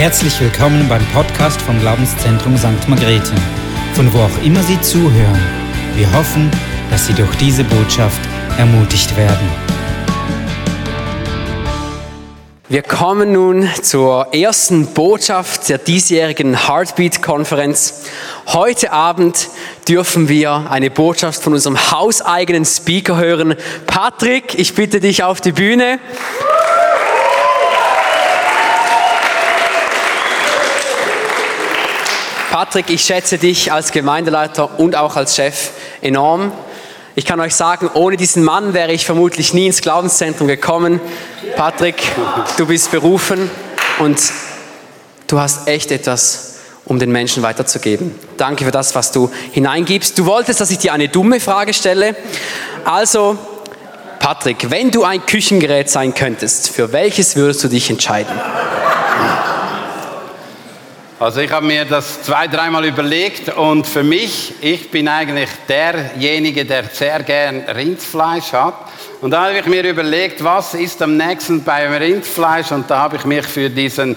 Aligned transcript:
Herzlich 0.00 0.40
willkommen 0.40 0.88
beim 0.88 1.04
Podcast 1.08 1.60
vom 1.60 1.78
Glaubenszentrum 1.78 2.56
St. 2.56 2.88
Margrethe, 2.88 3.34
von 3.92 4.10
wo 4.14 4.20
auch 4.20 4.42
immer 4.42 4.62
Sie 4.62 4.80
zuhören. 4.80 5.38
Wir 5.94 6.10
hoffen, 6.14 6.50
dass 6.90 7.06
Sie 7.06 7.12
durch 7.12 7.36
diese 7.36 7.64
Botschaft 7.64 8.18
ermutigt 8.56 9.14
werden. 9.18 9.46
Wir 12.70 12.80
kommen 12.80 13.32
nun 13.32 13.68
zur 13.82 14.32
ersten 14.32 14.86
Botschaft 14.86 15.68
der 15.68 15.76
diesjährigen 15.76 16.66
Heartbeat-Konferenz. 16.66 18.04
Heute 18.46 18.92
Abend 18.92 19.50
dürfen 19.86 20.30
wir 20.30 20.70
eine 20.70 20.88
Botschaft 20.88 21.42
von 21.42 21.52
unserem 21.52 21.76
hauseigenen 21.90 22.64
Speaker 22.64 23.18
hören. 23.18 23.54
Patrick, 23.86 24.58
ich 24.58 24.74
bitte 24.74 25.00
dich 25.00 25.24
auf 25.24 25.42
die 25.42 25.52
Bühne. 25.52 25.98
Patrick, 32.50 32.90
ich 32.90 33.04
schätze 33.04 33.38
dich 33.38 33.72
als 33.72 33.92
Gemeindeleiter 33.92 34.80
und 34.80 34.96
auch 34.96 35.14
als 35.14 35.36
Chef 35.36 35.70
enorm. 36.02 36.50
Ich 37.14 37.24
kann 37.24 37.38
euch 37.38 37.54
sagen, 37.54 37.88
ohne 37.94 38.16
diesen 38.16 38.42
Mann 38.42 38.74
wäre 38.74 38.92
ich 38.92 39.06
vermutlich 39.06 39.54
nie 39.54 39.68
ins 39.68 39.80
Glaubenszentrum 39.80 40.48
gekommen. 40.48 41.00
Patrick, 41.54 42.02
du 42.56 42.66
bist 42.66 42.90
berufen 42.90 43.48
und 44.00 44.20
du 45.28 45.38
hast 45.38 45.68
echt 45.68 45.92
etwas, 45.92 46.56
um 46.86 46.98
den 46.98 47.12
Menschen 47.12 47.44
weiterzugeben. 47.44 48.16
Danke 48.36 48.64
für 48.64 48.72
das, 48.72 48.96
was 48.96 49.12
du 49.12 49.30
hineingibst. 49.52 50.18
Du 50.18 50.26
wolltest, 50.26 50.60
dass 50.60 50.72
ich 50.72 50.78
dir 50.78 50.92
eine 50.92 51.08
dumme 51.08 51.38
Frage 51.38 51.72
stelle. 51.72 52.16
Also, 52.84 53.38
Patrick, 54.18 54.72
wenn 54.72 54.90
du 54.90 55.04
ein 55.04 55.24
Küchengerät 55.24 55.88
sein 55.88 56.14
könntest, 56.14 56.70
für 56.70 56.92
welches 56.92 57.36
würdest 57.36 57.62
du 57.62 57.68
dich 57.68 57.88
entscheiden? 57.90 58.34
Also 61.20 61.42
ich 61.42 61.52
habe 61.52 61.66
mir 61.66 61.84
das 61.84 62.22
zwei, 62.22 62.48
dreimal 62.48 62.82
überlegt 62.86 63.54
und 63.54 63.86
für 63.86 64.02
mich, 64.02 64.54
ich 64.62 64.90
bin 64.90 65.06
eigentlich 65.06 65.50
derjenige, 65.68 66.64
der 66.64 66.84
sehr 66.84 67.22
gern 67.22 67.60
Rindfleisch 67.60 68.54
hat. 68.54 68.72
Und 69.20 69.32
da 69.32 69.44
habe 69.44 69.58
ich 69.58 69.66
mir 69.66 69.84
überlegt, 69.84 70.42
was 70.42 70.72
ist 70.72 71.02
am 71.02 71.18
nächsten 71.18 71.62
beim 71.62 71.92
Rindfleisch 71.92 72.72
und 72.72 72.90
da 72.90 73.00
habe 73.00 73.16
ich 73.16 73.26
mich 73.26 73.44
für 73.44 73.68
diesen 73.68 74.16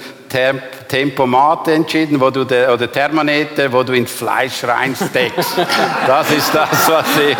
Tempomat 0.87 1.67
entschieden, 1.67 2.21
wo 2.21 2.29
du 2.29 2.45
de, 2.45 2.69
oder 2.69 2.89
Thermometer, 2.89 3.69
wo 3.73 3.83
du 3.83 3.91
ins 3.91 4.13
Fleisch 4.13 4.63
reinsteckst. 4.63 5.57
Das 6.07 6.31
ist 6.31 6.55
das, 6.55 6.89
was 6.89 7.05
ich 7.29 7.37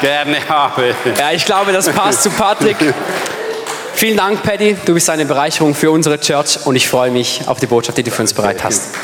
gerne 0.00 0.38
habe. 0.48 0.94
Ja, 1.18 1.32
ich 1.32 1.44
glaube, 1.44 1.70
das 1.70 1.90
passt 1.90 2.22
zu 2.22 2.30
Patrick. 2.30 2.78
Vielen 3.94 4.16
Dank, 4.16 4.42
Paddy. 4.42 4.76
Du 4.84 4.94
bist 4.94 5.08
eine 5.10 5.24
Bereicherung 5.24 5.74
für 5.74 5.90
unsere 5.90 6.18
Church 6.18 6.58
und 6.64 6.74
ich 6.74 6.88
freue 6.88 7.10
mich 7.10 7.42
auf 7.46 7.60
die 7.60 7.66
Botschaft, 7.66 7.98
die 7.98 8.02
du 8.02 8.10
für 8.10 8.22
uns 8.22 8.34
bereit 8.34 8.64
hast. 8.64 8.94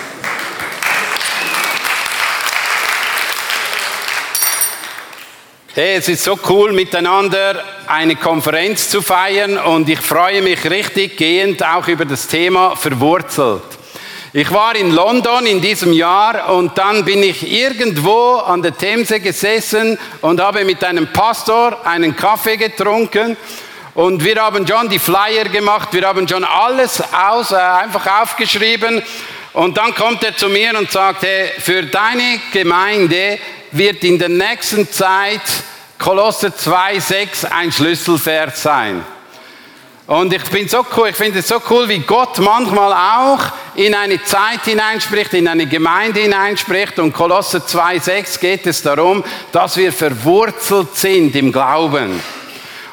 Hey, 5.75 5.97
es 5.97 6.09
ist 6.09 6.25
so 6.25 6.37
cool, 6.49 6.73
miteinander 6.73 7.63
eine 7.87 8.17
Konferenz 8.17 8.91
zu 8.91 9.01
feiern 9.01 9.59
und 9.59 9.89
ich 9.89 10.01
freue 10.01 10.43
mich 10.43 10.69
richtig 10.69 11.17
gehend 11.17 11.65
auch 11.65 11.87
über 11.87 12.05
das 12.05 12.27
Thema 12.27 12.75
verwurzelt. 12.75 13.63
Ich 14.33 14.51
war 14.51 14.75
in 14.75 14.91
London 14.91 15.47
in 15.47 15.61
diesem 15.61 15.93
Jahr 15.93 16.53
und 16.53 16.77
dann 16.77 17.05
bin 17.05 17.23
ich 17.23 17.51
irgendwo 17.51 18.39
an 18.39 18.63
der 18.63 18.77
Themse 18.77 19.21
gesessen 19.21 19.97
und 20.21 20.41
habe 20.41 20.65
mit 20.65 20.83
einem 20.83 21.07
Pastor 21.13 21.87
einen 21.87 22.17
Kaffee 22.17 22.57
getrunken 22.57 23.37
und 23.99 24.25
wir 24.25 24.41
haben 24.41 24.65
schon 24.65 24.89
die 24.89 25.01
Flyer 25.01 25.47
gemacht, 25.47 25.89
wir 25.91 26.07
haben 26.07 26.29
schon 26.29 26.45
alles 26.45 27.03
aus, 27.13 27.51
äh, 27.51 27.57
einfach 27.57 28.23
aufgeschrieben. 28.23 29.03
Und 29.55 29.77
dann 29.77 29.93
kommt 29.93 30.23
er 30.23 30.37
zu 30.37 30.49
mir 30.49 30.79
und 30.79 30.89
sagt, 30.89 31.23
hey, 31.23 31.51
für 31.59 31.83
deine 31.83 32.39
Gemeinde 32.53 33.41
wird 33.73 34.05
in 34.05 34.17
der 34.17 34.29
nächsten 34.29 34.89
Zeit 34.89 35.43
Kolosser 35.99 36.51
2,6 36.51 37.51
ein 37.51 37.73
Schlüsselvers 37.73 38.63
sein. 38.63 39.05
Und 40.07 40.33
ich 40.33 40.45
bin 40.45 40.69
so 40.69 40.87
cool, 40.97 41.09
ich 41.09 41.17
finde 41.17 41.41
es 41.41 41.49
so 41.49 41.61
cool, 41.69 41.89
wie 41.89 41.99
Gott 41.99 42.39
manchmal 42.39 42.93
auch 42.93 43.47
in 43.75 43.97
eine 43.97 44.23
Zeit 44.23 44.63
hineinspricht, 44.65 45.35
in 45.35 45.49
eine 45.49 45.67
Gemeinde 45.67 46.21
hineinspricht. 46.21 47.01
Und 47.01 47.13
Kolosser 47.13 47.59
2,6 47.59 48.39
geht 48.39 48.65
es 48.69 48.81
darum, 48.81 49.25
dass 49.51 49.77
wir 49.77 49.93
verwurzelt 49.93 50.95
sind 50.95 51.35
im 51.35 51.51
Glauben. 51.51 52.23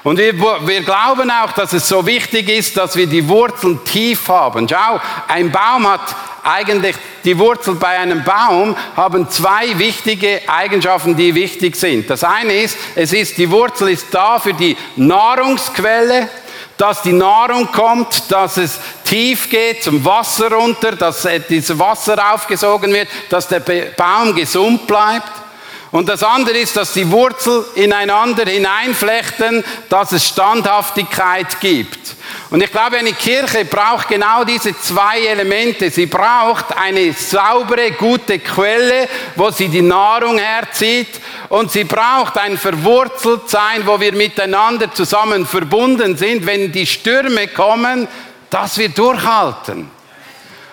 Und 0.06 0.20
wir, 0.20 0.36
wir 0.68 0.84
glauben 0.84 1.32
auch, 1.32 1.52
dass 1.54 1.74
es 1.74 1.88
so 1.88 2.06
wichtig 2.06 2.48
ist, 2.48 2.78
dass 2.78 2.96
wir 2.96 3.08
die 3.08 3.28
Wurzeln 3.28 3.84
tief 3.84 4.28
haben. 4.28 4.70
Schau, 4.70 5.02
ein 5.28 5.52
Baum 5.52 5.88
hat 5.88 6.16
eigentlich, 6.44 6.96
die 7.24 7.36
Wurzel 7.40 7.74
bei 7.74 7.98
einem 7.98 8.24
Baum 8.24 8.78
haben 8.96 9.28
zwei 9.32 9.80
wichtige 9.80 10.42
Eigenschaften, 10.46 11.16
die 11.16 11.34
wichtig 11.34 11.76
sind. 11.76 12.08
Das 12.08 12.24
eine 12.24 12.54
ist, 12.54 12.78
es 12.94 13.14
ist, 13.14 13.40
die 13.40 13.50
Wurzel 13.50 13.90
ist 13.90 14.06
da 14.12 14.38
für 14.38 14.54
die 14.54 14.78
Nahrungsquelle, 14.96 16.30
dass 16.78 17.02
die 17.02 17.14
Nahrung 17.14 17.72
kommt, 17.72 18.32
dass 18.32 18.58
es 18.58 18.80
tief 19.06 19.50
geht 19.50 19.82
zum 19.82 20.06
Wasser 20.06 20.52
runter, 20.52 20.92
dass 20.92 21.28
dieses 21.50 21.80
Wasser 21.80 22.32
aufgesogen 22.32 22.94
wird, 22.94 23.08
dass 23.30 23.48
der 23.48 23.62
Baum 23.62 24.36
gesund 24.36 24.86
bleibt. 24.86 25.45
Und 25.92 26.10
das 26.10 26.24
andere 26.24 26.58
ist, 26.58 26.76
dass 26.76 26.94
die 26.94 27.10
Wurzel 27.10 27.66
ineinander 27.76 28.46
hineinflechten, 28.46 29.64
dass 29.90 30.12
es 30.12 30.28
Standhaftigkeit 30.28 31.60
gibt. 31.62 32.16
Und 32.50 32.62
ich 32.62 32.72
glaube, 32.72 32.98
eine 32.98 33.14
Kirche 33.14 33.66
braucht 33.66 34.08
genau 34.08 34.44
diese 34.44 34.78
zwei 34.80 35.20
Elemente. 35.22 35.90
Sie 35.90 36.06
braucht 36.06 36.76
eine 36.76 37.14
saubere, 37.14 37.92
gute 37.92 38.40
Quelle, 38.40 39.08
wo 39.36 39.52
sie 39.52 39.70
die 39.70 39.82
Nahrung 39.82 40.38
herzieht. 40.38 41.20
Und 41.50 41.72
sie 41.72 41.84
braucht 41.84 42.38
ein 42.38 42.58
Verwurzeltsein, 42.58 43.86
wo 43.86 44.00
wir 44.00 44.14
miteinander 44.14 44.94
zusammen 44.94 45.46
verbunden 45.46 46.18
sind, 46.18 46.46
wenn 46.46 46.72
die 46.72 46.88
Stürme 46.88 47.48
kommen, 47.48 48.08
dass 48.50 48.78
wir 48.78 48.90
durchhalten. 48.90 49.95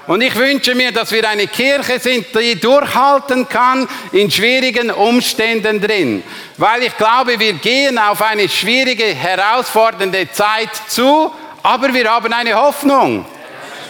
Und 0.07 0.21
ich 0.21 0.35
wünsche 0.35 0.75
mir, 0.75 0.91
dass 0.91 1.13
wir 1.13 1.29
eine 1.29 1.47
Kirche 1.47 2.01
sind, 2.01 2.27
die 2.35 2.59
durchhalten 2.59 3.49
kann 3.49 3.89
in 4.11 4.31
schwierigen 4.31 4.91
Umständen 4.91 5.81
drin. 5.81 6.25
Weil 6.57 6.85
ich 6.85 6.97
glaube, 6.97 7.39
wir 7.39 7.53
gehen 7.55 7.99
auf 7.99 8.21
eine 8.21 8.49
schwierige, 8.49 9.05
herausfordernde 9.05 10.31
Zeit 10.33 10.71
zu, 10.89 11.33
aber 11.63 11.95
wir 11.95 12.11
haben 12.11 12.33
eine 12.33 12.55
Hoffnung. 12.55 13.25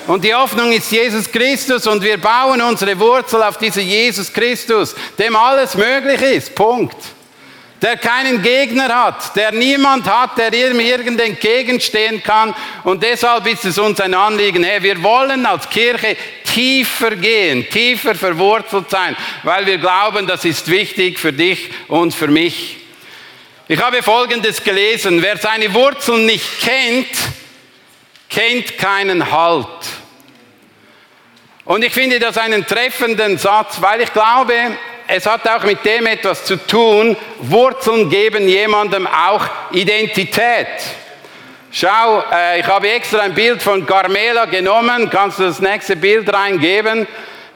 Und 0.07 0.25
die 0.25 0.35
Hoffnung 0.35 0.73
ist 0.73 0.91
Jesus 0.91 1.31
Christus 1.31 1.87
und 1.87 2.03
wir 2.03 2.21
bauen 2.21 2.61
unsere 2.61 2.99
Wurzel 2.99 3.43
auf 3.43 3.57
diesen 3.57 3.87
Jesus 3.87 4.33
Christus, 4.33 4.95
dem 5.19 5.35
alles 5.37 5.77
möglich 5.77 6.21
ist. 6.21 6.55
Punkt 6.55 6.97
der 7.83 7.97
keinen 7.97 8.41
Gegner 8.41 8.89
hat, 9.07 9.35
der 9.35 9.51
niemand 9.51 10.07
hat, 10.07 10.39
der 10.39 10.53
ihm 10.53 10.79
irgend 10.79 11.21
entgegenstehen 11.21 12.23
kann. 12.23 12.55
Und 12.85 13.03
deshalb 13.03 13.45
ist 13.49 13.65
es 13.65 13.77
uns 13.77 14.01
ein 14.01 14.15
Anliegen, 14.15 14.63
hey, 14.63 14.81
wir 14.81 15.03
wollen 15.03 15.45
als 15.45 15.69
Kirche 15.69 16.17
tiefer 16.45 17.17
gehen, 17.17 17.69
tiefer 17.69 18.15
verwurzelt 18.15 18.89
sein, 18.89 19.17
weil 19.43 19.67
wir 19.67 19.79
glauben, 19.79 20.29
das 20.29 20.45
ist 20.45 20.71
wichtig 20.71 21.19
für 21.19 21.33
dich 21.33 21.71
und 21.89 22.15
für 22.15 22.29
mich. 22.29 22.77
Ich 23.67 23.83
habe 23.83 24.03
Folgendes 24.03 24.63
gelesen, 24.63 25.21
wer 25.21 25.37
seine 25.37 25.75
Wurzeln 25.75 26.27
nicht 26.27 26.61
kennt, 26.61 27.09
kennt 28.29 28.79
keinen 28.79 29.31
Halt. 29.33 29.67
Und 31.65 31.85
ich 31.85 31.93
finde 31.93 32.21
das 32.21 32.39
einen 32.39 32.65
treffenden 32.67 33.39
Satz, 33.39 33.81
weil 33.81 34.03
ich 34.03 34.13
glaube, 34.13 34.77
es 35.15 35.27
hat 35.27 35.47
auch 35.47 35.63
mit 35.65 35.85
dem 35.85 36.07
etwas 36.07 36.47
zu 36.47 36.57
tun. 36.57 37.15
Wurzeln 37.41 38.09
geben 38.09 38.49
jemandem 38.49 39.07
auch 39.07 39.47
Identität. 39.71 40.69
Schau, 41.71 42.25
äh, 42.33 42.61
ich 42.61 42.67
habe 42.67 42.91
extra 42.91 43.21
ein 43.21 43.35
Bild 43.35 43.63
von 43.63 43.85
Carmela 43.85 44.47
genommen. 44.47 45.11
Kannst 45.11 45.39
du 45.39 45.43
das 45.43 45.61
nächste 45.61 45.97
Bild 45.97 46.33
reingeben? 46.33 47.07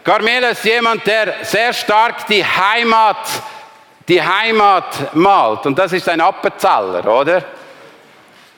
Carmela 0.04 0.50
ist 0.50 0.66
jemand, 0.66 1.06
der 1.06 1.32
sehr 1.42 1.72
stark 1.72 2.26
die 2.26 2.44
Heimat, 2.44 3.26
die 4.06 4.22
Heimat 4.22 5.14
malt. 5.14 5.64
Und 5.64 5.78
das 5.78 5.94
ist 5.94 6.08
ein 6.10 6.20
Appenzeller, 6.20 7.06
oder? 7.06 7.42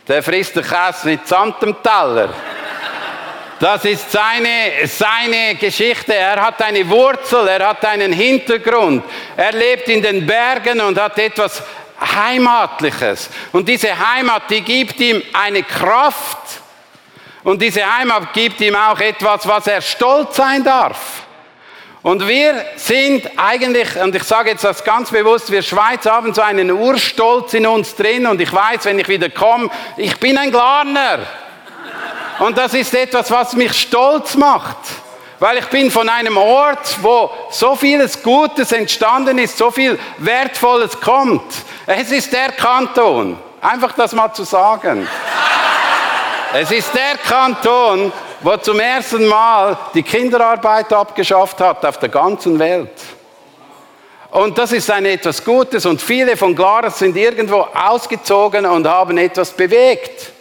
Der 0.08 0.22
frisst 0.24 0.56
den 0.56 0.64
Käse 0.64 1.08
mit 1.08 1.26
Sand 1.28 1.54
Teller. 1.84 2.30
Das 3.60 3.84
ist 3.84 4.12
seine, 4.12 4.86
seine 4.86 5.56
Geschichte. 5.56 6.14
Er 6.14 6.40
hat 6.40 6.62
eine 6.62 6.88
Wurzel, 6.88 7.48
er 7.48 7.68
hat 7.68 7.84
einen 7.84 8.12
Hintergrund. 8.12 9.04
Er 9.36 9.52
lebt 9.52 9.88
in 9.88 10.00
den 10.00 10.24
Bergen 10.24 10.80
und 10.80 10.98
hat 10.98 11.18
etwas 11.18 11.62
Heimatliches. 12.00 13.28
Und 13.52 13.68
diese 13.68 13.88
Heimat, 13.88 14.48
die 14.50 14.60
gibt 14.60 15.00
ihm 15.00 15.22
eine 15.32 15.64
Kraft. 15.64 16.38
Und 17.42 17.60
diese 17.60 17.82
Heimat 17.84 18.32
gibt 18.32 18.60
ihm 18.60 18.76
auch 18.76 19.00
etwas, 19.00 19.46
was 19.46 19.66
er 19.66 19.80
stolz 19.80 20.36
sein 20.36 20.62
darf. 20.62 21.24
Und 22.02 22.26
wir 22.28 22.64
sind 22.76 23.28
eigentlich, 23.36 23.96
und 24.00 24.14
ich 24.14 24.22
sage 24.22 24.50
jetzt 24.50 24.62
das 24.62 24.84
ganz 24.84 25.10
bewusst, 25.10 25.50
wir 25.50 25.62
Schweizer 25.62 26.12
haben 26.12 26.32
so 26.32 26.42
einen 26.42 26.70
Urstolz 26.70 27.54
in 27.54 27.66
uns 27.66 27.96
drin 27.96 28.26
und 28.26 28.40
ich 28.40 28.52
weiß, 28.52 28.84
wenn 28.84 29.00
ich 29.00 29.08
wieder 29.08 29.30
komme, 29.30 29.68
ich 29.96 30.16
bin 30.18 30.38
ein 30.38 30.52
Glarner. 30.52 31.26
Und 32.38 32.56
das 32.56 32.74
ist 32.74 32.94
etwas, 32.94 33.30
was 33.30 33.54
mich 33.54 33.72
stolz 33.72 34.34
macht. 34.36 34.76
Weil 35.40 35.58
ich 35.58 35.66
bin 35.66 35.90
von 35.90 36.08
einem 36.08 36.36
Ort, 36.36 36.96
wo 37.00 37.30
so 37.50 37.76
vieles 37.76 38.22
Gutes 38.22 38.72
entstanden 38.72 39.38
ist, 39.38 39.56
so 39.56 39.70
viel 39.70 39.98
Wertvolles 40.18 41.00
kommt. 41.00 41.52
Es 41.86 42.10
ist 42.10 42.32
der 42.32 42.52
Kanton. 42.52 43.38
Einfach 43.60 43.92
das 43.92 44.12
mal 44.12 44.32
zu 44.32 44.44
sagen. 44.44 45.06
Es 46.52 46.70
ist 46.70 46.92
der 46.94 47.18
Kanton, 47.18 48.12
wo 48.40 48.56
zum 48.56 48.80
ersten 48.80 49.26
Mal 49.26 49.76
die 49.94 50.02
Kinderarbeit 50.02 50.92
abgeschafft 50.92 51.60
hat 51.60 51.84
auf 51.84 51.98
der 51.98 52.08
ganzen 52.08 52.58
Welt. 52.58 53.00
Und 54.30 54.58
das 54.58 54.72
ist 54.72 54.90
ein 54.90 55.06
etwas 55.06 55.44
Gutes 55.44 55.86
und 55.86 56.02
viele 56.02 56.36
von 56.36 56.54
Glarus 56.54 56.98
sind 56.98 57.16
irgendwo 57.16 57.66
ausgezogen 57.74 58.66
und 58.66 58.86
haben 58.86 59.16
etwas 59.18 59.52
bewegt. 59.52 60.32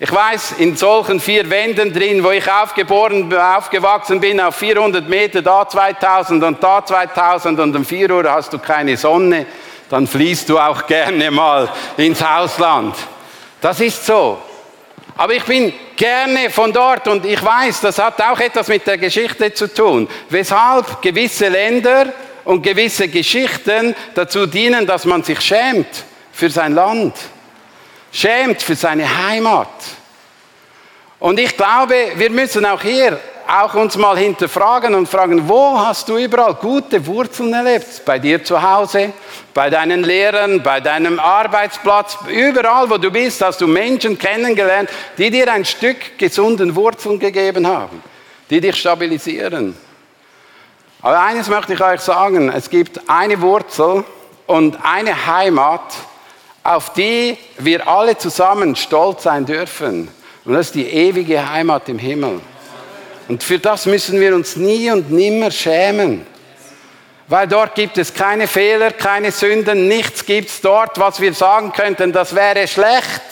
Ich 0.00 0.12
weiß, 0.12 0.52
in 0.58 0.76
solchen 0.76 1.18
vier 1.18 1.50
Wänden 1.50 1.92
drin, 1.92 2.22
wo 2.22 2.30
ich 2.30 2.48
aufgeboren, 2.48 3.34
aufgewachsen 3.34 4.20
bin, 4.20 4.40
auf 4.40 4.54
400 4.54 5.08
Meter, 5.08 5.42
da 5.42 5.68
2000 5.68 6.44
und 6.44 6.62
da 6.62 6.86
2000 6.86 7.58
und 7.58 7.74
um 7.74 7.84
4 7.84 8.08
Uhr 8.08 8.30
hast 8.30 8.52
du 8.52 8.60
keine 8.60 8.96
Sonne, 8.96 9.46
dann 9.90 10.06
fließt 10.06 10.48
du 10.50 10.58
auch 10.60 10.86
gerne 10.86 11.32
mal 11.32 11.68
ins 11.96 12.22
Ausland. 12.22 12.94
Das 13.60 13.80
ist 13.80 14.06
so. 14.06 14.38
Aber 15.16 15.34
ich 15.34 15.42
bin 15.42 15.72
gerne 15.96 16.48
von 16.50 16.72
dort 16.72 17.08
und 17.08 17.26
ich 17.26 17.44
weiß, 17.44 17.80
das 17.80 17.98
hat 17.98 18.22
auch 18.22 18.38
etwas 18.38 18.68
mit 18.68 18.86
der 18.86 18.98
Geschichte 18.98 19.52
zu 19.52 19.66
tun. 19.66 20.08
Weshalb 20.30 21.02
gewisse 21.02 21.48
Länder 21.48 22.12
und 22.44 22.62
gewisse 22.62 23.08
Geschichten 23.08 23.96
dazu 24.14 24.46
dienen, 24.46 24.86
dass 24.86 25.04
man 25.04 25.24
sich 25.24 25.40
schämt 25.40 26.04
für 26.30 26.50
sein 26.50 26.74
Land, 26.76 27.14
schämt 28.12 28.62
für 28.62 28.74
seine 28.74 29.26
Heimat. 29.26 29.68
Und 31.18 31.38
ich 31.40 31.56
glaube, 31.56 32.12
wir 32.14 32.30
müssen 32.30 32.64
auch 32.64 32.80
hier 32.80 33.18
auch 33.48 33.72
uns 33.72 33.96
mal 33.96 34.18
hinterfragen 34.18 34.94
und 34.94 35.08
fragen, 35.08 35.48
wo 35.48 35.78
hast 35.78 36.06
du 36.10 36.18
überall 36.18 36.54
gute 36.54 37.04
Wurzeln 37.06 37.54
erlebt? 37.54 38.02
Bei 38.04 38.18
dir 38.18 38.44
zu 38.44 38.60
Hause, 38.60 39.14
bei 39.54 39.70
deinen 39.70 40.04
Lehrern, 40.04 40.62
bei 40.62 40.80
deinem 40.80 41.18
Arbeitsplatz, 41.18 42.18
überall, 42.28 42.90
wo 42.90 42.98
du 42.98 43.10
bist, 43.10 43.40
hast 43.40 43.62
du 43.62 43.66
Menschen 43.66 44.18
kennengelernt, 44.18 44.90
die 45.16 45.30
dir 45.30 45.50
ein 45.50 45.64
Stück 45.64 46.18
gesunden 46.18 46.76
Wurzeln 46.76 47.18
gegeben 47.18 47.66
haben, 47.66 48.02
die 48.50 48.60
dich 48.60 48.76
stabilisieren. 48.76 49.74
Aber 51.00 51.18
eines 51.18 51.48
möchte 51.48 51.72
ich 51.72 51.80
euch 51.80 52.00
sagen, 52.00 52.50
es 52.50 52.68
gibt 52.68 53.00
eine 53.08 53.40
Wurzel 53.40 54.04
und 54.46 54.76
eine 54.82 55.26
Heimat, 55.26 55.94
auf 56.68 56.92
die 56.92 57.38
wir 57.56 57.88
alle 57.88 58.18
zusammen 58.18 58.76
stolz 58.76 59.22
sein 59.22 59.46
dürfen. 59.46 60.08
Und 60.44 60.52
das 60.52 60.66
ist 60.66 60.74
die 60.74 60.86
ewige 60.86 61.48
Heimat 61.48 61.88
im 61.88 61.98
Himmel. 61.98 62.40
Und 63.26 63.42
für 63.42 63.58
das 63.58 63.86
müssen 63.86 64.20
wir 64.20 64.34
uns 64.34 64.56
nie 64.56 64.90
und 64.90 65.10
nimmer 65.10 65.50
schämen. 65.50 66.26
Weil 67.26 67.48
dort 67.48 67.74
gibt 67.74 67.96
es 67.96 68.12
keine 68.12 68.46
Fehler, 68.46 68.90
keine 68.90 69.32
Sünden, 69.32 69.88
nichts 69.88 70.24
gibt 70.24 70.48
es 70.50 70.60
dort, 70.60 70.98
was 70.98 71.20
wir 71.20 71.32
sagen 71.32 71.72
könnten, 71.72 72.12
das 72.12 72.34
wäre 72.34 72.68
schlecht. 72.68 73.22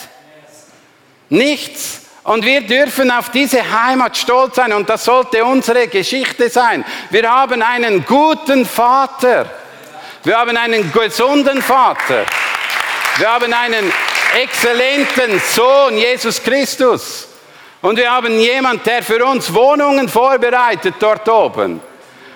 Nichts. 1.28 2.02
Und 2.22 2.44
wir 2.44 2.62
dürfen 2.62 3.10
auf 3.10 3.30
diese 3.30 3.60
Heimat 3.62 4.16
stolz 4.16 4.56
sein 4.56 4.72
und 4.72 4.88
das 4.88 5.04
sollte 5.04 5.44
unsere 5.44 5.88
Geschichte 5.88 6.48
sein. 6.48 6.84
Wir 7.10 7.30
haben 7.30 7.62
einen 7.62 8.04
guten 8.04 8.64
Vater. 8.64 9.50
Wir 10.24 10.38
haben 10.38 10.56
einen 10.56 10.90
gesunden 10.90 11.62
Vater. 11.62 12.24
Wir 13.18 13.32
haben 13.32 13.50
einen 13.50 13.90
exzellenten 14.42 15.40
Sohn, 15.40 15.96
Jesus 15.96 16.42
Christus. 16.42 17.26
Und 17.80 17.96
wir 17.96 18.10
haben 18.12 18.38
jemand, 18.38 18.84
der 18.84 19.02
für 19.02 19.24
uns 19.24 19.54
Wohnungen 19.54 20.06
vorbereitet 20.06 20.96
dort 20.98 21.26
oben. 21.26 21.80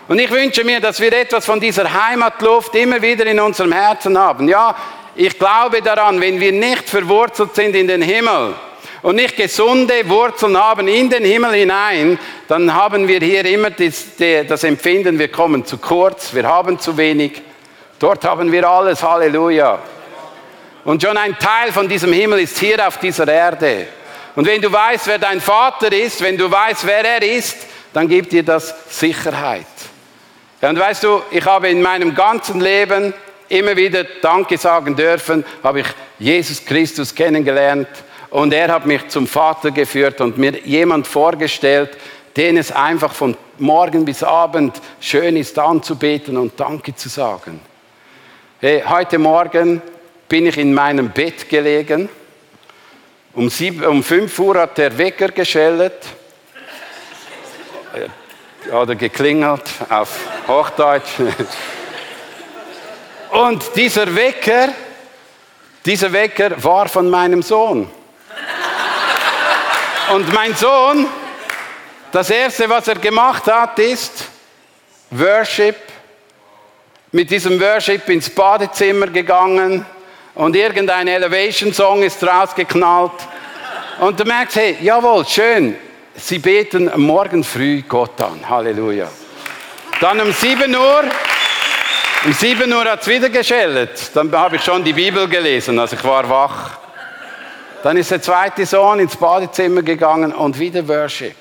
Und 0.08 0.18
ich 0.18 0.30
wünsche 0.30 0.64
mir, 0.64 0.80
dass 0.80 0.98
wir 0.98 1.12
etwas 1.12 1.44
von 1.44 1.60
dieser 1.60 1.92
Heimatluft 1.92 2.74
immer 2.76 3.02
wieder 3.02 3.26
in 3.26 3.38
unserem 3.40 3.72
Herzen 3.72 4.16
haben. 4.16 4.48
Ja, 4.48 4.74
ich 5.14 5.38
glaube 5.38 5.82
daran, 5.82 6.18
wenn 6.18 6.40
wir 6.40 6.52
nicht 6.52 6.88
verwurzelt 6.88 7.54
sind 7.54 7.76
in 7.76 7.86
den 7.86 8.00
Himmel 8.00 8.54
und 9.02 9.16
nicht 9.16 9.36
gesunde 9.36 10.08
Wurzeln 10.08 10.56
haben 10.56 10.88
in 10.88 11.10
den 11.10 11.26
Himmel 11.26 11.52
hinein, 11.52 12.18
dann 12.48 12.72
haben 12.72 13.06
wir 13.06 13.20
hier 13.20 13.44
immer 13.44 13.68
das, 13.68 14.06
das 14.16 14.64
Empfinden, 14.64 15.18
wir 15.18 15.30
kommen 15.30 15.66
zu 15.66 15.76
kurz, 15.76 16.32
wir 16.32 16.48
haben 16.48 16.78
zu 16.78 16.96
wenig. 16.96 17.42
Dort 17.98 18.24
haben 18.24 18.50
wir 18.50 18.66
alles, 18.66 19.02
Halleluja. 19.02 19.78
Und 20.90 21.00
schon 21.00 21.16
ein 21.16 21.38
Teil 21.38 21.70
von 21.70 21.88
diesem 21.88 22.12
Himmel 22.12 22.40
ist 22.40 22.58
hier 22.58 22.84
auf 22.84 22.98
dieser 22.98 23.28
Erde. 23.28 23.86
Und 24.34 24.44
wenn 24.44 24.60
du 24.60 24.72
weißt, 24.72 25.06
wer 25.06 25.20
dein 25.20 25.40
Vater 25.40 25.92
ist, 25.92 26.20
wenn 26.20 26.36
du 26.36 26.50
weißt, 26.50 26.84
wer 26.84 27.04
er 27.04 27.22
ist, 27.22 27.58
dann 27.92 28.08
gibt 28.08 28.32
dir 28.32 28.42
das 28.42 28.74
Sicherheit. 28.88 29.66
Ja, 30.60 30.68
und 30.68 30.80
weißt 30.80 31.04
du, 31.04 31.22
ich 31.30 31.46
habe 31.46 31.68
in 31.68 31.80
meinem 31.80 32.12
ganzen 32.12 32.60
Leben 32.60 33.14
immer 33.48 33.76
wieder 33.76 34.02
Danke 34.20 34.58
sagen 34.58 34.96
dürfen, 34.96 35.44
habe 35.62 35.82
ich 35.82 35.86
Jesus 36.18 36.64
Christus 36.64 37.14
kennengelernt 37.14 37.86
und 38.30 38.52
er 38.52 38.72
hat 38.72 38.84
mich 38.84 39.06
zum 39.10 39.28
Vater 39.28 39.70
geführt 39.70 40.20
und 40.20 40.38
mir 40.38 40.58
jemand 40.64 41.06
vorgestellt, 41.06 41.96
den 42.36 42.56
es 42.56 42.72
einfach 42.72 43.12
von 43.12 43.36
morgen 43.58 44.04
bis 44.04 44.24
Abend 44.24 44.80
schön 44.98 45.36
ist 45.36 45.56
anzubeten 45.56 46.36
und 46.36 46.58
Danke 46.58 46.96
zu 46.96 47.08
sagen. 47.08 47.60
Hey, 48.58 48.82
heute 48.84 49.20
Morgen 49.20 49.80
bin 50.30 50.46
ich 50.46 50.56
in 50.56 50.72
meinem 50.72 51.10
Bett 51.10 51.48
gelegen 51.48 52.08
um, 53.34 53.50
sieben, 53.50 53.84
um 53.84 54.02
5 54.02 54.38
Uhr 54.38 54.60
hat 54.60 54.78
der 54.78 54.96
Wecker 54.96 55.28
geschellt 55.28 55.92
äh, 57.94 58.72
oder 58.72 58.94
geklingelt 58.94 59.64
auf 59.88 60.16
Hochdeutsch. 60.46 61.18
Und 63.30 63.64
dieser 63.74 64.14
Wecker, 64.14 64.68
dieser 65.84 66.12
Wecker 66.12 66.62
war 66.62 66.88
von 66.88 67.10
meinem 67.10 67.42
Sohn. 67.42 67.90
Und 70.12 70.32
mein 70.32 70.54
Sohn, 70.54 71.08
das 72.12 72.30
erste, 72.30 72.68
was 72.68 72.86
er 72.86 72.96
gemacht 72.96 73.46
hat, 73.46 73.78
ist 73.78 74.24
Worship. 75.10 75.76
Mit 77.12 77.30
diesem 77.30 77.60
Worship 77.60 78.08
ins 78.08 78.30
Badezimmer 78.30 79.08
gegangen, 79.08 79.84
und 80.34 80.56
irgendein 80.56 81.08
Elevation-Song 81.08 82.02
ist 82.02 82.22
rausgeknallt. 82.22 83.12
Und 84.00 84.18
du 84.18 84.24
merkst, 84.24 84.56
hey, 84.56 84.78
jawohl, 84.80 85.26
schön, 85.26 85.76
sie 86.14 86.38
beten 86.38 86.90
morgen 86.96 87.44
früh 87.44 87.82
Gott 87.82 88.20
an. 88.20 88.40
Halleluja. 88.48 89.08
Dann 90.00 90.20
um 90.20 90.32
7 90.32 90.74
Uhr, 90.74 91.04
um 92.24 92.32
7 92.32 92.72
Uhr 92.72 92.84
hat 92.84 93.02
es 93.02 93.08
wieder 93.08 93.28
geschellt. 93.28 94.10
Dann 94.14 94.32
habe 94.32 94.56
ich 94.56 94.62
schon 94.62 94.82
die 94.82 94.94
Bibel 94.94 95.28
gelesen, 95.28 95.78
also 95.78 95.96
ich 95.96 96.04
war 96.04 96.28
wach. 96.28 96.78
Dann 97.82 97.96
ist 97.96 98.10
der 98.10 98.22
zweite 98.22 98.64
Sohn 98.66 98.98
ins 98.98 99.16
Badezimmer 99.16 99.82
gegangen 99.82 100.32
und 100.32 100.58
wieder 100.58 100.86
Worship. 100.86 101.34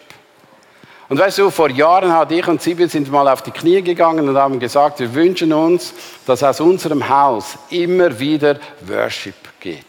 Und 1.09 1.17
weißt 1.17 1.39
du, 1.39 1.49
vor 1.49 1.71
Jahren 1.71 2.13
hatte 2.13 2.35
ich 2.35 2.47
und 2.47 2.61
Sibyl 2.61 2.87
sind 2.87 3.11
mal 3.11 3.27
auf 3.27 3.41
die 3.41 3.49
Knie 3.49 3.81
gegangen 3.81 4.29
und 4.29 4.37
haben 4.37 4.59
gesagt, 4.59 4.99
wir 4.99 5.11
wünschen 5.15 5.51
uns, 5.51 5.91
dass 6.27 6.43
aus 6.43 6.61
unserem 6.61 7.09
Haus 7.09 7.57
immer 7.71 8.19
wieder 8.19 8.57
Worship 8.81 9.33
geht. 9.59 9.85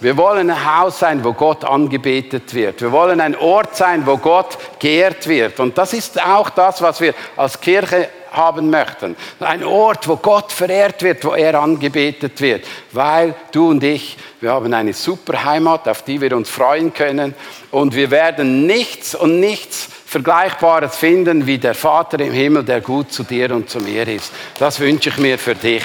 Wir 0.00 0.16
wollen 0.16 0.50
ein 0.50 0.78
Haus 0.78 0.98
sein, 0.98 1.24
wo 1.24 1.32
Gott 1.32 1.64
angebetet 1.64 2.52
wird. 2.52 2.82
Wir 2.82 2.90
wollen 2.90 3.20
ein 3.20 3.36
Ort 3.36 3.76
sein, 3.76 4.04
wo 4.06 4.18
Gott 4.18 4.58
geehrt 4.78 5.26
wird. 5.28 5.58
Und 5.60 5.78
das 5.78 5.94
ist 5.94 6.20
auch 6.20 6.50
das, 6.50 6.82
was 6.82 7.00
wir 7.00 7.14
als 7.36 7.60
Kirche 7.60 8.08
haben 8.32 8.68
möchten. 8.68 9.16
Ein 9.40 9.64
Ort, 9.64 10.06
wo 10.06 10.16
Gott 10.16 10.52
verehrt 10.52 11.00
wird, 11.02 11.24
wo 11.24 11.32
er 11.32 11.58
angebetet 11.60 12.40
wird. 12.40 12.66
Weil 12.92 13.34
du 13.52 13.70
und 13.70 13.82
ich, 13.82 14.18
wir 14.40 14.52
haben 14.52 14.74
eine 14.74 14.92
super 14.92 15.44
Heimat, 15.44 15.88
auf 15.88 16.02
die 16.02 16.20
wir 16.20 16.36
uns 16.36 16.50
freuen 16.50 16.92
können. 16.92 17.34
Und 17.70 17.94
wir 17.94 18.10
werden 18.10 18.66
nichts 18.66 19.14
und 19.14 19.40
nichts 19.40 19.88
Vergleichbares 20.16 20.96
finden 20.96 21.46
wie 21.46 21.58
der 21.58 21.74
Vater 21.74 22.18
im 22.20 22.32
Himmel, 22.32 22.64
der 22.64 22.80
gut 22.80 23.12
zu 23.12 23.22
dir 23.22 23.50
und 23.54 23.68
zu 23.68 23.80
mir 23.80 24.08
ist. 24.08 24.32
Das 24.58 24.80
wünsche 24.80 25.10
ich 25.10 25.18
mir 25.18 25.38
für 25.38 25.54
dich. 25.54 25.82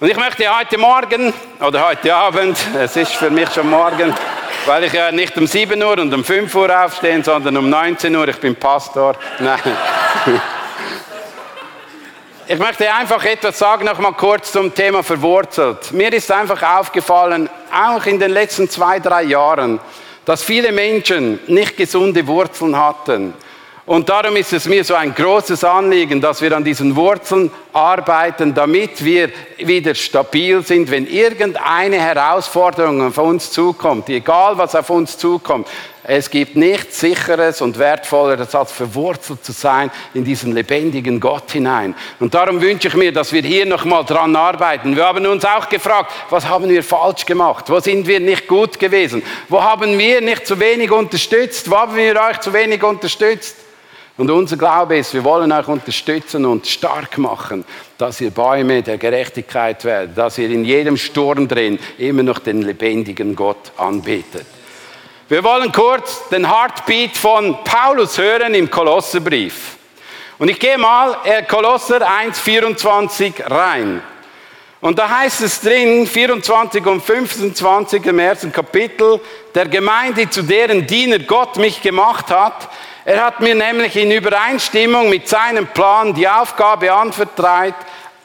Und 0.00 0.08
ich 0.08 0.16
möchte 0.16 0.44
heute 0.58 0.78
Morgen 0.78 1.34
oder 1.60 1.88
heute 1.88 2.14
Abend, 2.14 2.56
es 2.78 2.96
ist 2.96 3.12
für 3.12 3.28
mich 3.28 3.50
schon 3.50 3.68
morgen, 3.68 4.14
weil 4.64 4.84
ich 4.84 4.94
ja 4.94 5.12
nicht 5.12 5.36
um 5.36 5.46
7 5.46 5.82
Uhr 5.82 5.98
und 5.98 6.14
um 6.14 6.24
5 6.24 6.54
Uhr 6.54 6.84
aufstehe, 6.84 7.22
sondern 7.22 7.58
um 7.58 7.68
19 7.68 8.16
Uhr, 8.16 8.28
ich 8.28 8.38
bin 8.38 8.56
Pastor. 8.56 9.14
Nein. 9.40 9.60
Ich 12.46 12.58
möchte 12.58 12.90
einfach 12.90 13.22
etwas 13.26 13.58
sagen, 13.58 13.84
noch 13.84 13.98
mal 13.98 14.12
kurz 14.12 14.52
zum 14.52 14.74
Thema 14.74 15.02
verwurzelt. 15.02 15.92
Mir 15.92 16.10
ist 16.14 16.32
einfach 16.32 16.62
aufgefallen, 16.62 17.50
auch 17.70 18.06
in 18.06 18.18
den 18.18 18.30
letzten 18.30 18.70
zwei, 18.70 19.00
drei 19.00 19.24
Jahren, 19.24 19.80
dass 20.28 20.42
viele 20.44 20.72
Menschen 20.72 21.40
nicht 21.46 21.74
gesunde 21.74 22.26
Wurzeln 22.26 22.76
hatten. 22.76 23.32
Und 23.86 24.10
darum 24.10 24.36
ist 24.36 24.52
es 24.52 24.68
mir 24.68 24.84
so 24.84 24.94
ein 24.94 25.14
großes 25.14 25.64
Anliegen, 25.64 26.20
dass 26.20 26.42
wir 26.42 26.54
an 26.54 26.62
diesen 26.62 26.94
Wurzeln 26.94 27.50
arbeiten, 27.72 28.52
damit 28.52 29.02
wir 29.02 29.30
wieder 29.56 29.94
stabil 29.94 30.60
sind, 30.60 30.90
wenn 30.90 31.06
irgendeine 31.06 31.96
Herausforderung 31.96 33.06
auf 33.06 33.16
uns 33.16 33.50
zukommt, 33.50 34.10
egal 34.10 34.58
was 34.58 34.74
auf 34.74 34.90
uns 34.90 35.16
zukommt. 35.16 35.66
Es 36.10 36.30
gibt 36.30 36.56
nichts 36.56 37.00
sicheres 37.00 37.60
und 37.60 37.78
wertvolleres, 37.78 38.54
als 38.54 38.72
verwurzelt 38.72 39.44
zu 39.44 39.52
sein 39.52 39.90
in 40.14 40.24
diesen 40.24 40.52
lebendigen 40.54 41.20
Gott 41.20 41.50
hinein. 41.50 41.94
Und 42.18 42.32
darum 42.32 42.62
wünsche 42.62 42.88
ich 42.88 42.94
mir, 42.94 43.12
dass 43.12 43.30
wir 43.30 43.42
hier 43.42 43.66
nochmal 43.66 44.06
dran 44.06 44.34
arbeiten. 44.34 44.96
Wir 44.96 45.04
haben 45.04 45.26
uns 45.26 45.44
auch 45.44 45.68
gefragt, 45.68 46.10
was 46.30 46.48
haben 46.48 46.66
wir 46.70 46.82
falsch 46.82 47.26
gemacht? 47.26 47.66
Wo 47.68 47.78
sind 47.78 48.06
wir 48.06 48.20
nicht 48.20 48.48
gut 48.48 48.78
gewesen? 48.78 49.22
Wo 49.50 49.62
haben 49.62 49.98
wir 49.98 50.22
nicht 50.22 50.46
zu 50.46 50.58
wenig 50.58 50.90
unterstützt? 50.90 51.70
Wo 51.70 51.76
haben 51.76 51.94
wir 51.94 52.18
euch 52.18 52.40
zu 52.40 52.54
wenig 52.54 52.82
unterstützt? 52.82 53.56
Und 54.16 54.30
unser 54.30 54.56
Glaube 54.56 54.96
ist, 54.96 55.12
wir 55.12 55.24
wollen 55.24 55.52
euch 55.52 55.68
unterstützen 55.68 56.46
und 56.46 56.66
stark 56.66 57.18
machen, 57.18 57.66
dass 57.98 58.18
ihr 58.22 58.30
Bäume 58.30 58.82
der 58.82 58.96
Gerechtigkeit 58.96 59.84
werdet, 59.84 60.16
dass 60.16 60.38
ihr 60.38 60.48
in 60.48 60.64
jedem 60.64 60.96
Sturm 60.96 61.46
drin 61.46 61.78
immer 61.98 62.22
noch 62.22 62.38
den 62.38 62.62
lebendigen 62.62 63.36
Gott 63.36 63.72
anbetet. 63.76 64.46
Wir 65.30 65.44
wollen 65.44 65.70
kurz 65.72 66.26
den 66.30 66.50
Heartbeat 66.50 67.14
von 67.14 67.62
Paulus 67.62 68.16
hören 68.16 68.54
im 68.54 68.70
Kolosserbrief. 68.70 69.76
Und 70.38 70.48
ich 70.48 70.58
gehe 70.58 70.78
mal 70.78 71.18
äh, 71.22 71.42
Kolosser 71.42 72.00
1,24 72.00 73.50
rein. 73.50 74.02
Und 74.80 74.98
da 74.98 75.06
heißt 75.18 75.42
es 75.42 75.60
drin, 75.60 76.06
24 76.06 76.86
und 76.86 77.02
25 77.02 78.06
im 78.06 78.18
ersten 78.20 78.50
Kapitel, 78.50 79.20
der 79.54 79.66
Gemeinde, 79.66 80.30
zu 80.30 80.40
deren 80.40 80.86
Diener 80.86 81.18
Gott 81.18 81.58
mich 81.58 81.82
gemacht 81.82 82.30
hat, 82.30 82.70
er 83.04 83.26
hat 83.26 83.40
mir 83.40 83.54
nämlich 83.54 83.96
in 83.96 84.10
Übereinstimmung 84.10 85.10
mit 85.10 85.28
seinem 85.28 85.66
Plan 85.66 86.14
die 86.14 86.26
Aufgabe 86.26 86.90
anvertraut, 86.90 87.74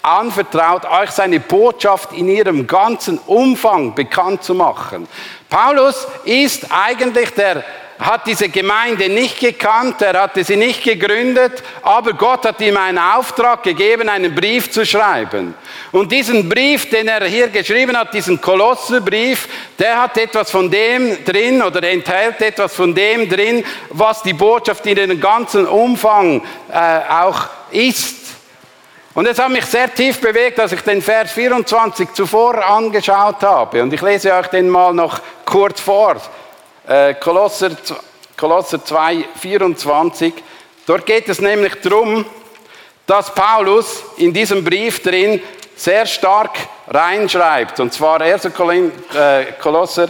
anvertraut, 0.04 0.86
euch 0.86 1.12
seine 1.12 1.40
Botschaft 1.40 2.12
in 2.14 2.28
ihrem 2.28 2.68
ganzen 2.68 3.18
Umfang 3.20 3.96
bekannt 3.96 4.44
zu 4.44 4.54
machen. 4.54 5.08
Paulus 5.50 6.06
ist 6.26 6.68
eigentlich 6.72 7.32
der 7.32 7.64
hat 8.00 8.28
diese 8.28 8.50
Gemeinde 8.50 9.08
nicht 9.08 9.40
gekannt, 9.40 10.02
er 10.02 10.22
hatte 10.22 10.44
sie 10.44 10.56
nicht 10.56 10.84
gegründet, 10.84 11.64
aber 11.82 12.14
Gott 12.14 12.46
hat 12.46 12.60
ihm 12.60 12.76
einen 12.76 12.98
Auftrag 12.98 13.64
gegeben, 13.64 14.10
einen 14.10 14.34
Brief 14.34 14.72
zu 14.72 14.86
schreiben. 14.86 15.54
Und 15.92 16.12
diesen 16.12 16.50
Brief, 16.50 16.90
den 16.90 17.08
er 17.08 17.26
hier 17.26 17.48
geschrieben 17.48 17.96
hat, 17.96 18.14
diesen 18.14 18.42
Kolosserbrief, 18.42 19.48
der 19.78 20.02
hat 20.02 20.18
etwas 20.18 20.52
von 20.52 20.70
dem 20.70 21.24
drin 21.24 21.62
oder 21.62 21.84
enthält 21.84 22.42
etwas 22.42 22.76
von 22.76 22.94
dem 22.94 23.30
drin, 23.30 23.64
was 23.90 24.22
die 24.24 24.34
Botschaft 24.34 24.86
in 24.86 24.96
den 24.96 25.22
ganzen 25.22 25.66
Umfang 25.68 26.42
äh, 26.72 27.00
auch 27.10 27.48
ist. 27.72 28.23
Und 29.16 29.28
es 29.28 29.38
hat 29.38 29.52
mich 29.52 29.66
sehr 29.66 29.94
tief 29.94 30.20
bewegt, 30.20 30.60
als 30.60 30.72
ich 30.72 30.82
den 30.82 31.00
Vers 31.00 31.34
24 31.34 32.14
zuvor 32.14 32.66
angeschaut 32.66 33.44
habe. 33.44 33.84
Und 33.84 33.94
ich 33.94 34.02
lese 34.02 34.34
euch 34.34 34.48
den 34.48 34.68
mal 34.68 34.92
noch 34.92 35.20
kurz 35.46 35.80
vor. 35.80 36.16
Äh, 36.88 37.14
Kolosser, 37.14 37.70
Kolosser 38.36 38.84
2, 38.84 39.26
24. 39.40 40.34
Dort 40.88 41.06
geht 41.06 41.30
es 41.30 41.40
nämlich 41.40 41.76
darum, 41.82 42.26
dass 43.06 43.34
Paulus 43.36 44.04
in 44.18 44.34
diesem 44.34 44.64
Brief 44.64 45.04
drin 45.04 45.40
sehr 45.76 46.08
stark 46.08 46.58
reinschreibt. 46.88 47.80
Und 47.80 47.94
zwar 47.94 48.20
1. 48.20 48.46
Äh, 48.46 48.50
Kolosser 49.62 50.08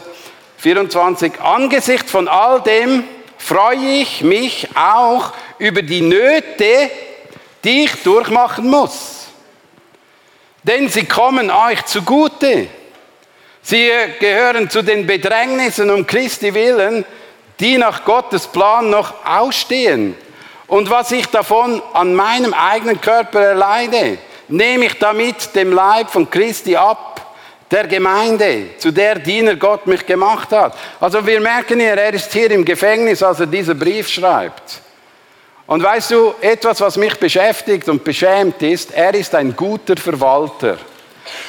24. 0.59 1.41
Angesichts 1.41 2.09
von 2.09 2.29
all 2.29 2.61
dem 2.61 3.03
freue 3.37 4.01
ich 4.01 4.21
mich 4.21 4.69
auch 4.75 5.33
über 5.57 5.81
die 5.81 6.01
Nöte, 6.01 6.89
die 7.63 7.85
ich 7.85 8.03
durchmachen 8.03 8.69
muss. 8.69 9.27
Denn 10.63 10.89
sie 10.89 11.05
kommen 11.05 11.51
euch 11.51 11.85
zugute. 11.85 12.67
Sie 13.61 13.89
gehören 14.19 14.69
zu 14.69 14.81
den 14.81 15.05
Bedrängnissen 15.05 15.89
um 15.89 16.05
Christi 16.05 16.53
willen, 16.53 17.05
die 17.59 17.77
nach 17.77 18.03
Gottes 18.03 18.47
Plan 18.47 18.89
noch 18.89 19.25
ausstehen. 19.25 20.15
Und 20.67 20.89
was 20.89 21.11
ich 21.11 21.27
davon 21.27 21.81
an 21.93 22.13
meinem 22.13 22.53
eigenen 22.53 22.99
Körper 22.99 23.39
erleide, 23.39 24.17
nehme 24.47 24.85
ich 24.85 24.99
damit 24.99 25.55
dem 25.55 25.71
Leib 25.71 26.09
von 26.09 26.29
Christi 26.29 26.75
ab, 26.75 27.35
der 27.69 27.87
Gemeinde, 27.87 28.77
zu 28.77 28.91
der 28.91 29.15
Diener 29.15 29.55
Gott 29.55 29.87
mich 29.87 30.05
gemacht 30.05 30.51
hat. 30.51 30.75
Also 30.99 31.25
wir 31.25 31.39
merken 31.41 31.79
hier, 31.79 31.97
er 31.97 32.13
ist 32.13 32.31
hier 32.31 32.51
im 32.51 32.63
Gefängnis, 32.63 33.23
als 33.23 33.39
er 33.39 33.47
diesen 33.47 33.77
Brief 33.77 34.07
schreibt. 34.09 34.81
Und 35.65 35.81
weißt 35.81 36.11
du, 36.11 36.33
etwas, 36.41 36.81
was 36.81 36.97
mich 36.97 37.15
beschäftigt 37.15 37.87
und 37.87 38.03
beschämt 38.03 38.61
ist, 38.61 38.93
er 38.93 39.13
ist 39.13 39.33
ein 39.33 39.55
guter 39.55 39.95
Verwalter. 39.95 40.77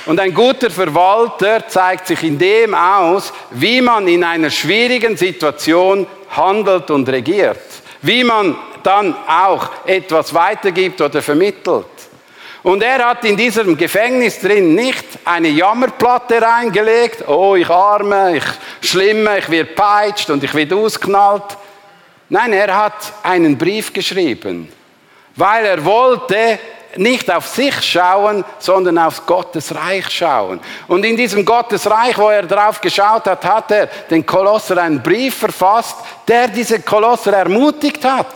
Und 0.06 0.20
ein 0.20 0.32
guter 0.32 0.70
Verwalter 0.70 1.66
zeigt 1.66 2.06
sich 2.06 2.22
in 2.22 2.38
dem 2.38 2.74
aus, 2.74 3.32
wie 3.50 3.80
man 3.80 4.06
in 4.06 4.22
einer 4.22 4.50
schwierigen 4.50 5.16
Situation 5.16 6.06
handelt 6.30 6.90
und 6.90 7.08
regiert. 7.08 7.58
Wie 8.02 8.22
man 8.22 8.56
dann 8.82 9.16
auch 9.26 9.70
etwas 9.86 10.32
weitergibt 10.32 11.00
oder 11.00 11.22
vermittelt. 11.22 11.86
Und 12.62 12.82
er 12.82 13.06
hat 13.06 13.24
in 13.24 13.36
diesem 13.36 13.76
Gefängnis 13.76 14.40
drin 14.40 14.74
nicht 14.74 15.04
eine 15.24 15.48
Jammerplatte 15.48 16.40
reingelegt, 16.40 17.28
oh 17.28 17.56
ich 17.56 17.68
arme, 17.68 18.38
ich 18.38 18.88
schlimme, 18.88 19.38
ich 19.38 19.50
werde 19.50 19.72
peitscht 19.72 20.30
und 20.30 20.42
ich 20.44 20.54
werde 20.54 20.76
ausknallt. 20.76 21.58
Nein, 22.34 22.52
er 22.52 22.76
hat 22.76 23.12
einen 23.22 23.56
Brief 23.56 23.92
geschrieben, 23.92 24.68
weil 25.36 25.66
er 25.66 25.84
wollte 25.84 26.58
nicht 26.96 27.30
auf 27.32 27.46
sich 27.46 27.80
schauen, 27.80 28.44
sondern 28.58 28.98
auf 28.98 29.24
Gottes 29.24 29.72
Reich 29.72 30.10
schauen. 30.10 30.58
Und 30.88 31.04
in 31.04 31.16
diesem 31.16 31.44
Gottes 31.44 31.88
Reich, 31.88 32.18
wo 32.18 32.30
er 32.30 32.42
drauf 32.42 32.80
geschaut 32.80 33.26
hat, 33.26 33.44
hat 33.44 33.70
er 33.70 33.86
den 34.10 34.26
Kolosser 34.26 34.78
einen 34.82 35.00
Brief 35.00 35.36
verfasst, 35.36 35.98
der 36.26 36.48
diese 36.48 36.80
Kolosser 36.80 37.34
ermutigt 37.34 38.04
hat 38.04 38.26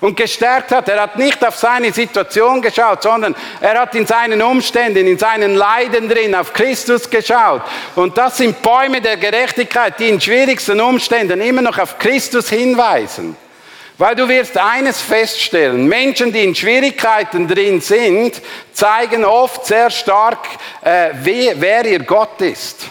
und 0.00 0.16
gestärkt 0.16 0.72
hat. 0.72 0.88
Er 0.88 1.02
hat 1.02 1.18
nicht 1.18 1.44
auf 1.46 1.56
seine 1.56 1.92
Situation 1.92 2.62
geschaut, 2.62 3.02
sondern 3.02 3.34
er 3.60 3.80
hat 3.80 3.94
in 3.94 4.06
seinen 4.06 4.40
Umständen, 4.42 5.06
in 5.06 5.18
seinen 5.18 5.54
Leiden 5.54 6.08
drin 6.08 6.34
auf 6.34 6.52
Christus 6.52 7.08
geschaut. 7.08 7.62
Und 7.96 8.16
das 8.16 8.38
sind 8.38 8.62
Bäume 8.62 9.00
der 9.00 9.16
Gerechtigkeit, 9.16 9.98
die 9.98 10.08
in 10.08 10.20
schwierigsten 10.20 10.80
Umständen 10.80 11.40
immer 11.40 11.62
noch 11.62 11.78
auf 11.78 11.98
Christus 11.98 12.48
hinweisen. 12.48 13.36
Weil 13.98 14.14
du 14.14 14.26
wirst 14.30 14.56
eines 14.56 14.98
feststellen, 15.02 15.86
Menschen, 15.86 16.32
die 16.32 16.42
in 16.42 16.54
Schwierigkeiten 16.54 17.46
drin 17.46 17.82
sind, 17.82 18.40
zeigen 18.72 19.26
oft 19.26 19.66
sehr 19.66 19.90
stark, 19.90 20.38
äh, 20.82 21.10
wer 21.22 21.84
ihr 21.84 21.98
Gott 21.98 22.40
ist. 22.40 22.86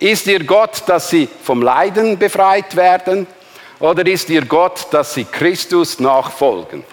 Ist 0.00 0.26
ihr 0.26 0.42
Gott, 0.42 0.82
dass 0.86 1.10
sie 1.10 1.28
vom 1.44 1.62
Leiden 1.62 2.18
befreit 2.18 2.74
werden? 2.74 3.28
Oder 3.82 4.06
ist 4.06 4.30
ihr 4.30 4.44
Gott, 4.44 4.86
dass 4.92 5.12
sie 5.14 5.24
Christus 5.24 5.98
nachfolgen? 5.98 6.84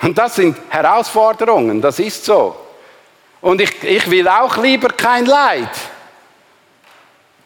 Und 0.00 0.16
das 0.16 0.36
sind 0.36 0.56
Herausforderungen, 0.70 1.82
das 1.82 1.98
ist 1.98 2.24
so. 2.24 2.56
Und 3.42 3.60
ich, 3.60 3.82
ich 3.82 4.10
will 4.10 4.26
auch 4.28 4.56
lieber 4.56 4.88
kein 4.88 5.26
Leid. 5.26 5.68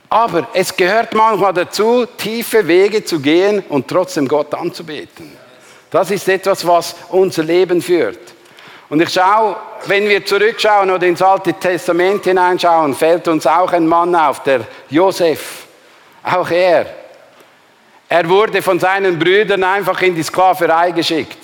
Aber 0.08 0.46
es 0.52 0.76
gehört 0.76 1.12
manchmal 1.14 1.52
dazu, 1.52 2.06
tiefe 2.06 2.64
Wege 2.68 3.04
zu 3.04 3.18
gehen 3.18 3.64
und 3.68 3.88
trotzdem 3.88 4.28
Gott 4.28 4.54
anzubeten. 4.54 5.36
Das 5.90 6.12
ist 6.12 6.28
etwas, 6.28 6.64
was 6.64 6.94
unser 7.08 7.42
Leben 7.42 7.82
führt. 7.82 8.20
Und 8.88 9.02
ich 9.02 9.10
schaue, 9.10 9.56
wenn 9.86 10.08
wir 10.08 10.24
zurückschauen 10.24 10.92
oder 10.92 11.08
ins 11.08 11.22
Alte 11.22 11.54
Testament 11.54 12.22
hineinschauen, 12.22 12.94
fällt 12.94 13.26
uns 13.26 13.48
auch 13.48 13.72
ein 13.72 13.88
Mann 13.88 14.14
auf, 14.14 14.44
der 14.44 14.60
Josef. 14.90 15.66
Auch 16.22 16.48
er. 16.48 17.01
Er 18.14 18.28
wurde 18.28 18.60
von 18.60 18.78
seinen 18.78 19.18
Brüdern 19.18 19.64
einfach 19.64 20.02
in 20.02 20.14
die 20.14 20.22
Sklaverei 20.22 20.90
geschickt. 20.90 21.38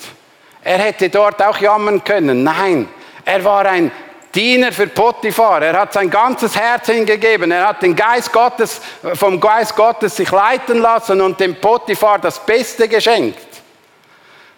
Er 0.63 0.77
hätte 0.77 1.09
dort 1.09 1.41
auch 1.41 1.57
jammern 1.57 2.03
können. 2.03 2.43
Nein, 2.43 2.87
er 3.25 3.43
war 3.43 3.65
ein 3.65 3.91
Diener 4.35 4.71
für 4.71 4.85
Potiphar. 4.85 5.63
Er 5.63 5.79
hat 5.79 5.93
sein 5.93 6.11
ganzes 6.11 6.55
Herz 6.55 6.85
hingegeben. 6.85 7.49
Er 7.49 7.69
hat 7.69 7.81
den 7.81 7.95
Geist 7.95 8.31
Gottes, 8.31 8.81
vom 9.15 9.39
Geist 9.39 9.75
Gottes 9.75 10.15
sich 10.15 10.29
leiten 10.29 10.77
lassen 10.77 11.19
und 11.21 11.39
dem 11.39 11.55
Potiphar 11.55 12.19
das 12.19 12.37
Beste 12.45 12.87
geschenkt. 12.87 13.48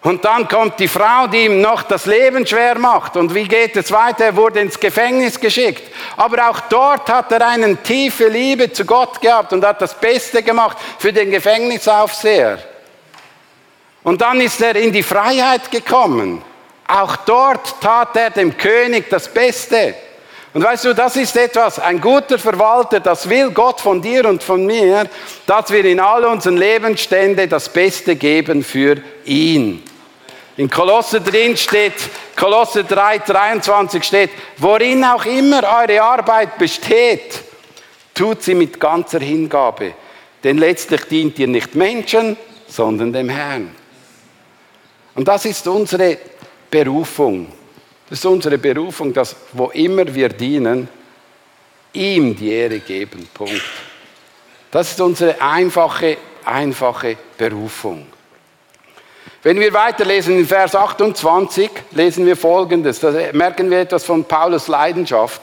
Und 0.02 0.24
dann 0.24 0.48
kommt 0.48 0.80
die 0.80 0.88
Frau, 0.88 1.28
die 1.28 1.44
ihm 1.44 1.60
noch 1.60 1.84
das 1.84 2.06
Leben 2.06 2.44
schwer 2.44 2.76
macht. 2.76 3.16
Und 3.16 3.32
wie 3.36 3.46
geht 3.46 3.76
es 3.76 3.92
weiter? 3.92 4.24
Er 4.24 4.36
wurde 4.36 4.58
ins 4.58 4.78
Gefängnis 4.80 5.38
geschickt. 5.38 5.94
Aber 6.16 6.50
auch 6.50 6.58
dort 6.68 7.08
hat 7.08 7.30
er 7.30 7.46
eine 7.46 7.76
tiefe 7.76 8.26
Liebe 8.26 8.72
zu 8.72 8.84
Gott 8.84 9.20
gehabt 9.20 9.52
und 9.52 9.64
hat 9.64 9.80
das 9.80 9.94
Beste 9.94 10.42
gemacht 10.42 10.76
für 10.98 11.12
den 11.12 11.30
Gefängnisaufseher. 11.30 12.58
Und 14.02 14.20
dann 14.20 14.40
ist 14.40 14.60
er 14.60 14.74
in 14.74 14.92
die 14.92 15.04
Freiheit 15.04 15.70
gekommen. 15.70 16.42
Auch 16.88 17.14
dort 17.18 17.80
tat 17.80 18.16
er 18.16 18.30
dem 18.30 18.56
König 18.56 19.08
das 19.08 19.32
Beste. 19.32 19.94
Und 20.52 20.64
weißt 20.64 20.84
du, 20.84 20.94
das 20.94 21.14
ist 21.14 21.36
etwas, 21.36 21.78
ein 21.78 22.00
guter 22.00 22.40
Verwalter, 22.40 22.98
das 22.98 23.28
will 23.28 23.52
Gott 23.52 23.80
von 23.80 24.02
dir 24.02 24.28
und 24.28 24.42
von 24.42 24.66
mir, 24.66 25.06
dass 25.46 25.70
wir 25.70 25.84
in 25.84 26.00
all 26.00 26.24
unseren 26.24 26.56
Lebensständen 26.56 27.48
das 27.48 27.68
Beste 27.68 28.16
geben 28.16 28.64
für 28.64 28.96
ihn. 29.24 29.84
In 30.56 30.68
Kolosse 30.68 31.20
drin 31.20 31.56
steht, 31.56 31.94
Kolosse 32.36 32.84
3, 32.84 33.18
23 33.20 34.04
steht, 34.04 34.30
worin 34.58 35.04
auch 35.04 35.24
immer 35.24 35.62
eure 35.62 36.02
Arbeit 36.02 36.58
besteht, 36.58 37.40
tut 38.14 38.42
sie 38.42 38.54
mit 38.54 38.78
ganzer 38.78 39.20
Hingabe. 39.20 39.94
denn 40.42 40.58
letztlich 40.58 41.04
dient 41.04 41.38
ihr 41.38 41.46
nicht 41.46 41.74
Menschen, 41.74 42.36
sondern 42.66 43.12
dem 43.12 43.28
Herrn. 43.28 43.74
Und 45.14 45.28
das 45.28 45.44
ist 45.44 45.66
unsere 45.68 46.18
Berufung. 46.70 47.52
Das 48.08 48.18
ist 48.18 48.26
unsere 48.26 48.58
Berufung, 48.58 49.12
dass 49.12 49.36
wo 49.52 49.66
immer 49.70 50.12
wir 50.12 50.28
dienen, 50.30 50.88
ihm 51.92 52.34
die 52.34 52.50
Ehre 52.50 52.80
geben. 52.80 53.28
Punkt. 53.32 53.62
Das 54.70 54.90
ist 54.90 55.00
unsere 55.00 55.40
einfache, 55.40 56.16
einfache 56.44 57.16
Berufung. 57.36 58.06
Wenn 59.44 59.58
wir 59.58 59.72
weiterlesen 59.72 60.38
in 60.38 60.46
Vers 60.46 60.76
28, 60.76 61.68
lesen 61.90 62.26
wir 62.26 62.36
Folgendes. 62.36 63.00
Da 63.00 63.12
merken 63.32 63.68
wir 63.68 63.80
etwas 63.80 64.04
von 64.04 64.24
Paulus 64.24 64.68
Leidenschaft. 64.68 65.40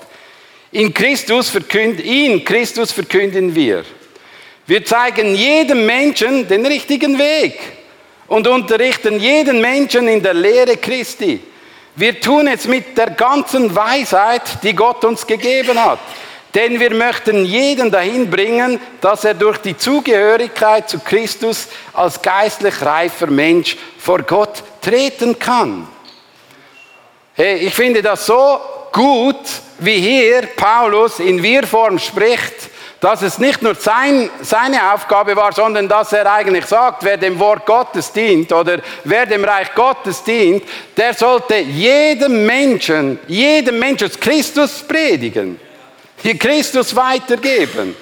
In 0.71 0.93
Christus 0.93 1.49
verkünden, 1.49 2.05
ihn, 2.05 2.45
Christus 2.45 2.93
verkünden 2.93 3.53
wir. 3.53 3.83
Wir 4.65 4.85
zeigen 4.85 5.35
jedem 5.35 5.85
Menschen 5.85 6.47
den 6.47 6.65
richtigen 6.65 7.19
Weg 7.19 7.59
und 8.27 8.47
unterrichten 8.47 9.19
jeden 9.19 9.59
Menschen 9.59 10.07
in 10.07 10.23
der 10.23 10.33
Lehre 10.33 10.77
Christi. 10.77 11.41
Wir 11.97 12.21
tun 12.21 12.47
es 12.47 12.67
mit 12.67 12.97
der 12.97 13.09
ganzen 13.09 13.75
Weisheit, 13.75 14.63
die 14.63 14.73
Gott 14.73 15.03
uns 15.03 15.27
gegeben 15.27 15.83
hat. 15.83 15.99
Denn 16.55 16.79
wir 16.79 16.93
möchten 16.93 17.45
jeden 17.45 17.91
dahin 17.91 18.29
bringen, 18.29 18.79
dass 19.01 19.23
er 19.23 19.35
durch 19.35 19.59
die 19.59 19.77
Zugehörigkeit 19.77 20.89
zu 20.89 20.99
Christus 20.99 21.67
als 21.93 22.19
geistlich 22.21 22.81
reifer 22.81 23.27
Mensch 23.27 23.77
vor 23.99 24.23
Gott 24.23 24.63
treten 24.81 25.37
kann. 25.37 25.87
Hey, 27.33 27.57
ich 27.57 27.73
finde 27.73 28.01
das 28.01 28.25
so 28.25 28.59
gut, 28.91 29.37
wie 29.77 29.99
hier 29.99 30.41
Paulus 30.55 31.19
in 31.19 31.41
Wir-Form 31.41 31.99
spricht, 31.99 32.69
dass 32.99 33.21
es 33.21 33.37
nicht 33.37 33.61
nur 33.61 33.75
sein, 33.75 34.29
seine 34.41 34.93
Aufgabe 34.93 35.35
war, 35.35 35.53
sondern 35.53 35.87
dass 35.87 36.11
er 36.11 36.29
eigentlich 36.33 36.65
sagt, 36.65 37.03
wer 37.03 37.15
dem 37.15 37.39
Wort 37.39 37.65
Gottes 37.65 38.11
dient 38.11 38.51
oder 38.51 38.79
wer 39.03 39.25
dem 39.25 39.45
Reich 39.45 39.73
Gottes 39.73 40.23
dient, 40.23 40.63
der 40.97 41.13
sollte 41.13 41.57
jedem 41.57 42.45
Menschen, 42.45 43.19
jedem 43.27 43.79
Menschen 43.79 44.09
Christus 44.19 44.83
predigen 44.85 45.68
Christus 46.37 46.95
weitergeben. 46.95 47.95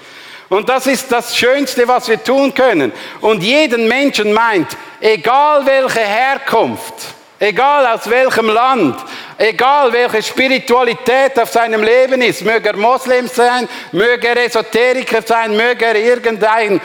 Und 0.50 0.69
das 0.69 0.88
ist 0.88 1.12
das 1.12 1.36
Schönste, 1.36 1.88
was 1.88 2.07
wir 2.07 2.24
tun 2.24 2.53
können. 2.53 2.91
Und 3.21 3.43
jeden 3.43 3.88
Menschen 3.88 4.31
meint, 4.31 4.77
egal 5.01 5.65
welche 5.65 6.00
Herkunft, 6.00 6.93
egal 7.38 7.86
aus 7.86 8.09
welchem 8.09 8.50
Land, 8.50 8.97
egal 9.38 9.91
welche 9.91 10.24
Spiritualität 10.24 11.38
auf 11.39 11.51
seinem 11.51 11.83
Leben 11.83 12.21
ist, 12.21 12.43
möge 12.43 12.69
er 12.69 12.77
Moslem 12.77 13.27
sein, 13.27 13.67
möge 13.91 14.27
er 14.27 14.45
Esoteriker 14.45 15.21
sein, 15.21 15.55
möge 15.55 15.86
er 15.86 15.95
irgendein 15.95 16.79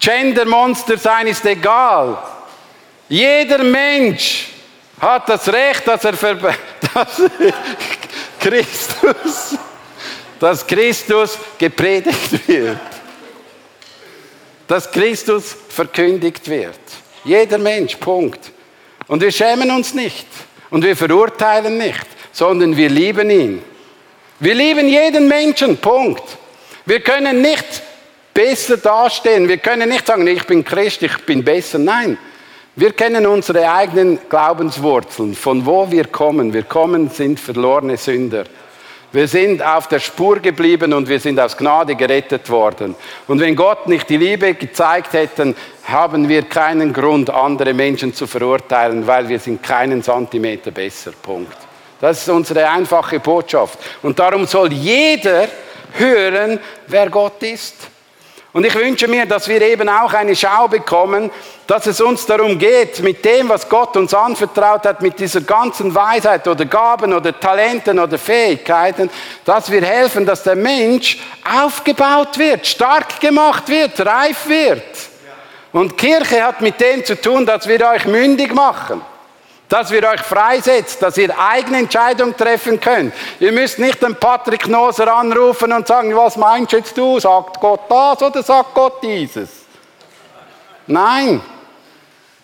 Gendermonster 0.00 0.98
sein, 0.98 1.28
ist 1.28 1.44
egal. 1.46 2.18
Jeder 3.08 3.62
Mensch 3.62 4.48
hat 5.00 5.28
das 5.28 5.50
Recht, 5.52 5.86
dass 5.86 6.04
er 6.04 6.14
dass 6.94 7.22
Christus 8.40 9.56
dass 10.40 10.66
Christus 10.66 11.38
gepredigt 11.58 12.48
wird. 12.48 12.78
Dass 14.66 14.90
Christus 14.90 15.56
verkündigt 15.68 16.48
wird. 16.48 16.78
Jeder 17.24 17.58
Mensch, 17.58 17.96
Punkt. 17.96 18.52
Und 19.06 19.22
wir 19.22 19.32
schämen 19.32 19.70
uns 19.70 19.94
nicht 19.94 20.26
und 20.70 20.84
wir 20.84 20.96
verurteilen 20.96 21.78
nicht, 21.78 22.06
sondern 22.32 22.76
wir 22.76 22.88
lieben 22.88 23.30
ihn. 23.30 23.62
Wir 24.40 24.54
lieben 24.54 24.86
jeden 24.86 25.26
Menschen, 25.26 25.76
Punkt. 25.78 26.22
Wir 26.84 27.00
können 27.00 27.42
nicht 27.42 27.82
besser 28.32 28.76
dastehen. 28.76 29.48
Wir 29.48 29.58
können 29.58 29.88
nicht 29.88 30.06
sagen, 30.06 30.26
ich 30.26 30.44
bin 30.44 30.64
Christ, 30.64 31.02
ich 31.02 31.16
bin 31.26 31.42
besser. 31.42 31.78
Nein, 31.78 32.16
wir 32.76 32.92
kennen 32.92 33.26
unsere 33.26 33.68
eigenen 33.68 34.20
Glaubenswurzeln, 34.28 35.34
von 35.34 35.66
wo 35.66 35.90
wir 35.90 36.04
kommen. 36.04 36.52
Wir 36.52 36.62
kommen, 36.62 37.10
sind 37.10 37.40
verlorene 37.40 37.96
Sünder. 37.96 38.44
Wir 39.10 39.26
sind 39.26 39.62
auf 39.62 39.88
der 39.88 40.00
Spur 40.00 40.38
geblieben 40.38 40.92
und 40.92 41.08
wir 41.08 41.18
sind 41.18 41.40
aus 41.40 41.56
Gnade 41.56 41.94
gerettet 41.94 42.50
worden. 42.50 42.94
Und 43.26 43.40
wenn 43.40 43.56
Gott 43.56 43.88
nicht 43.88 44.08
die 44.10 44.18
Liebe 44.18 44.52
gezeigt 44.52 45.14
hätte, 45.14 45.54
haben 45.84 46.28
wir 46.28 46.42
keinen 46.42 46.92
Grund, 46.92 47.30
andere 47.30 47.72
Menschen 47.72 48.12
zu 48.12 48.26
verurteilen, 48.26 49.06
weil 49.06 49.26
wir 49.26 49.38
sind 49.38 49.62
keinen 49.62 50.02
Zentimeter 50.02 50.70
besser. 50.72 51.12
Punkt. 51.22 51.56
Das 52.00 52.20
ist 52.20 52.28
unsere 52.28 52.68
einfache 52.68 53.18
Botschaft. 53.18 53.78
Und 54.02 54.18
darum 54.18 54.46
soll 54.46 54.72
jeder 54.74 55.48
hören, 55.94 56.60
wer 56.86 57.08
Gott 57.08 57.42
ist. 57.42 57.76
Und 58.58 58.64
ich 58.64 58.74
wünsche 58.74 59.06
mir, 59.06 59.24
dass 59.24 59.46
wir 59.46 59.62
eben 59.62 59.88
auch 59.88 60.12
eine 60.12 60.34
Schau 60.34 60.66
bekommen, 60.66 61.30
dass 61.68 61.86
es 61.86 62.00
uns 62.00 62.26
darum 62.26 62.58
geht, 62.58 63.00
mit 63.04 63.24
dem, 63.24 63.48
was 63.48 63.68
Gott 63.68 63.96
uns 63.96 64.12
anvertraut 64.12 64.84
hat, 64.84 65.00
mit 65.00 65.20
dieser 65.20 65.42
ganzen 65.42 65.94
Weisheit 65.94 66.48
oder 66.48 66.64
Gaben 66.64 67.14
oder 67.14 67.38
Talenten 67.38 68.00
oder 68.00 68.18
Fähigkeiten, 68.18 69.10
dass 69.44 69.70
wir 69.70 69.82
helfen, 69.82 70.26
dass 70.26 70.42
der 70.42 70.56
Mensch 70.56 71.18
aufgebaut 71.48 72.36
wird, 72.36 72.66
stark 72.66 73.20
gemacht 73.20 73.68
wird, 73.68 74.04
reif 74.04 74.48
wird. 74.48 74.82
Und 75.70 75.96
Kirche 75.96 76.42
hat 76.42 76.60
mit 76.60 76.80
dem 76.80 77.04
zu 77.04 77.14
tun, 77.14 77.46
dass 77.46 77.68
wir 77.68 77.88
euch 77.88 78.06
mündig 78.06 78.52
machen 78.52 79.00
dass 79.68 79.90
wir 79.90 80.02
euch 80.08 80.20
freisetzt, 80.22 81.02
dass 81.02 81.18
ihr 81.18 81.38
eigene 81.38 81.78
Entscheidungen 81.78 82.36
treffen 82.36 82.80
könnt. 82.80 83.12
Ihr 83.38 83.52
müsst 83.52 83.78
nicht 83.78 84.02
den 84.02 84.16
Patrick 84.16 84.66
Noser 84.66 85.14
anrufen 85.14 85.72
und 85.72 85.86
sagen, 85.86 86.16
was 86.16 86.36
meinst 86.36 86.72
jetzt 86.72 86.96
du? 86.96 87.20
Sagt 87.20 87.60
Gott 87.60 87.82
das 87.88 88.22
oder 88.22 88.42
sagt 88.42 88.74
Gott 88.74 89.02
dieses? 89.02 89.50
Nein, 90.86 91.42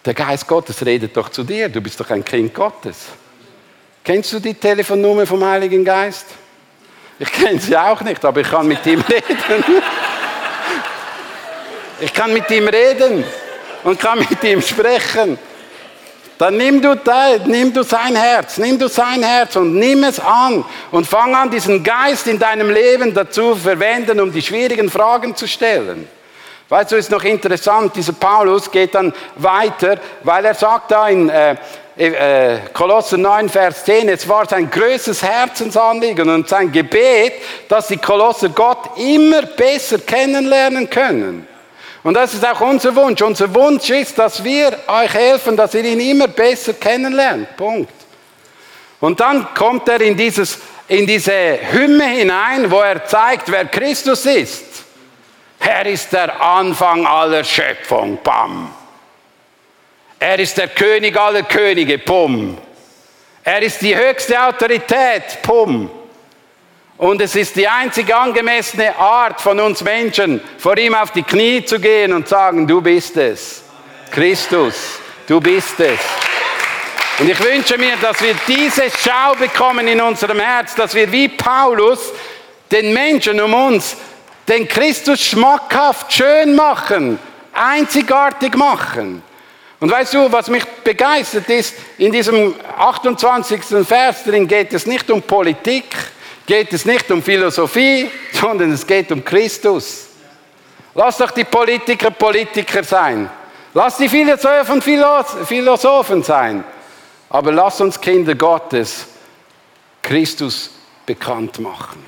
der 0.04 0.12
Geist 0.12 0.46
Gottes 0.46 0.84
redet 0.84 1.16
doch 1.16 1.30
zu 1.30 1.42
dir, 1.44 1.70
du 1.70 1.80
bist 1.80 1.98
doch 1.98 2.10
ein 2.10 2.22
Kind 2.22 2.52
Gottes. 2.52 3.06
Kennst 4.04 4.34
du 4.34 4.40
die 4.40 4.52
Telefonnummer 4.52 5.26
vom 5.26 5.42
Heiligen 5.42 5.82
Geist? 5.82 6.26
Ich 7.18 7.32
kenne 7.32 7.58
sie 7.58 7.74
auch 7.74 8.02
nicht, 8.02 8.22
aber 8.22 8.42
ich 8.42 8.50
kann 8.50 8.68
mit 8.68 8.84
ihm 8.84 9.00
reden. 9.08 9.64
Ich 12.00 12.12
kann 12.12 12.34
mit 12.34 12.50
ihm 12.50 12.68
reden 12.68 13.24
und 13.82 13.98
kann 13.98 14.18
mit 14.18 14.44
ihm 14.44 14.60
sprechen. 14.60 15.38
Dann 16.38 16.56
nimm 16.56 16.82
du, 16.82 16.96
nimm 17.46 17.72
du 17.72 17.82
sein 17.84 18.16
Herz, 18.16 18.58
nimm 18.58 18.78
du 18.78 18.88
sein 18.88 19.22
Herz 19.22 19.54
und 19.54 19.76
nimm 19.76 20.02
es 20.02 20.18
an 20.18 20.64
und 20.90 21.06
fang 21.06 21.34
an, 21.34 21.50
diesen 21.50 21.82
Geist 21.84 22.26
in 22.26 22.38
deinem 22.38 22.70
Leben 22.70 23.14
dazu 23.14 23.54
verwenden, 23.54 24.18
um 24.18 24.32
die 24.32 24.42
schwierigen 24.42 24.90
Fragen 24.90 25.36
zu 25.36 25.46
stellen. 25.46 26.08
Weißt 26.68 26.90
du, 26.90 26.96
ist 26.96 27.10
noch 27.10 27.22
interessant, 27.22 27.94
dieser 27.94 28.14
Paulus 28.14 28.70
geht 28.70 28.94
dann 28.94 29.12
weiter, 29.36 29.98
weil 30.24 30.44
er 30.44 30.54
sagt 30.54 30.90
da 30.90 31.08
in 31.08 31.28
äh, 31.28 31.56
äh, 31.96 32.58
Kolosser 32.72 33.16
9, 33.16 33.48
Vers 33.48 33.84
10, 33.84 34.08
es 34.08 34.28
war 34.28 34.48
sein 34.48 34.68
größtes 34.68 35.22
Herzensanliegen 35.22 36.28
und 36.28 36.48
sein 36.48 36.72
Gebet, 36.72 37.34
dass 37.68 37.88
die 37.88 37.98
Kolosser 37.98 38.48
Gott 38.48 38.98
immer 38.98 39.42
besser 39.42 39.98
kennenlernen 39.98 40.90
können. 40.90 41.46
Und 42.04 42.14
das 42.14 42.34
ist 42.34 42.46
auch 42.46 42.60
unser 42.60 42.94
Wunsch. 42.94 43.22
Unser 43.22 43.52
Wunsch 43.54 43.88
ist, 43.88 44.18
dass 44.18 44.44
wir 44.44 44.78
euch 44.86 45.12
helfen, 45.12 45.56
dass 45.56 45.74
ihr 45.74 45.84
ihn 45.84 46.00
immer 46.00 46.28
besser 46.28 46.74
kennenlernt. 46.74 47.56
Punkt. 47.56 47.92
Und 49.00 49.18
dann 49.18 49.52
kommt 49.54 49.88
er 49.88 50.00
in, 50.02 50.16
dieses, 50.16 50.58
in 50.86 51.06
diese 51.06 51.58
Hymne 51.72 52.04
hinein, 52.04 52.70
wo 52.70 52.80
er 52.80 53.04
zeigt, 53.06 53.50
wer 53.50 53.64
Christus 53.64 54.26
ist. 54.26 54.64
Er 55.58 55.86
ist 55.86 56.12
der 56.12 56.40
Anfang 56.40 57.06
aller 57.06 57.42
Schöpfung. 57.42 58.18
Bam. 58.22 58.70
Er 60.18 60.38
ist 60.38 60.58
der 60.58 60.68
König 60.68 61.16
aller 61.18 61.42
Könige. 61.42 61.98
Pum. 61.98 62.58
Er 63.42 63.62
ist 63.62 63.80
die 63.80 63.96
höchste 63.96 64.42
Autorität. 64.42 65.38
Pum. 65.42 65.90
Und 66.96 67.20
es 67.20 67.35
ist 67.35 67.57
die 67.57 67.66
einzig 67.66 68.14
angemessene 68.14 68.96
Art 68.96 69.40
von 69.40 69.59
uns 69.59 69.83
Menschen, 69.83 70.40
vor 70.59 70.78
ihm 70.78 70.94
auf 70.94 71.11
die 71.11 71.24
Knie 71.24 71.64
zu 71.64 71.80
gehen 71.80 72.12
und 72.12 72.28
sagen, 72.28 72.66
du 72.66 72.80
bist 72.80 73.16
es. 73.16 73.62
Christus, 74.11 75.00
du 75.26 75.40
bist 75.40 75.80
es. 75.80 75.98
Und 77.18 77.28
ich 77.28 77.42
wünsche 77.42 77.78
mir, 77.78 77.96
dass 78.00 78.22
wir 78.22 78.35
diese 78.46 78.85
Schau 78.90 79.35
bekommen 79.35 79.88
in 79.88 80.00
unserem 80.00 80.38
Herz, 80.38 80.74
dass 80.74 80.94
wir 80.94 81.11
wie 81.11 81.28
Paulus 81.28 82.12
den 82.70 82.92
Menschen 82.92 83.40
um 83.40 83.54
uns 83.54 83.96
den 84.48 84.68
Christus 84.68 85.20
schmackhaft 85.20 86.12
schön 86.12 86.54
machen, 86.54 87.18
einzigartig 87.52 88.54
machen. 88.57 89.22
Und 89.80 89.90
weißt 89.90 90.14
du, 90.14 90.33
was 90.33 90.48
mich 90.48 90.64
begeistert 90.85 91.48
ist, 91.48 91.74
in 91.98 92.12
diesem 92.12 92.54
28. 92.78 93.61
Vers 93.87 94.24
drin 94.24 94.46
geht 94.46 94.72
es 94.72 94.87
nicht 94.87 95.11
um 95.11 95.22
Politik, 95.22 95.85
geht 96.46 96.72
es 96.72 96.85
nicht 96.85 97.11
um 97.11 97.22
Philosophie, 97.22 98.11
sondern 98.33 98.72
es 98.72 98.87
geht 98.87 99.11
um 99.12 99.24
Christus. 99.24 100.09
Lass 100.94 101.18
doch 101.18 101.30
die 101.30 101.44
Politiker 101.44 102.11
Politiker 102.11 102.85
sein. 102.85 103.28
Lass 103.72 103.96
die 103.96 104.09
Philosophen 104.09 104.80
Philosophen 104.80 106.22
sein. 106.22 106.62
Aber 107.28 107.50
lass 107.50 107.80
uns 107.80 108.00
Kinder 108.00 108.37
Gottes 108.37 109.07
Christus 110.00 110.70
bekannt 111.04 111.59
machen. 111.59 112.04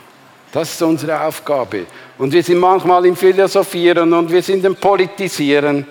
Das 0.53 0.73
ist 0.73 0.83
unsere 0.83 1.21
Aufgabe. 1.21 1.87
Und 2.19 2.33
wir 2.33 2.43
sind 2.43 2.59
manchmal 2.59 3.05
im 3.07 3.17
Philosophieren 3.17 4.13
und 4.13 4.31
wir 4.31 4.43
sind 4.43 4.65
im 4.65 4.77
Politisieren, 4.77 5.87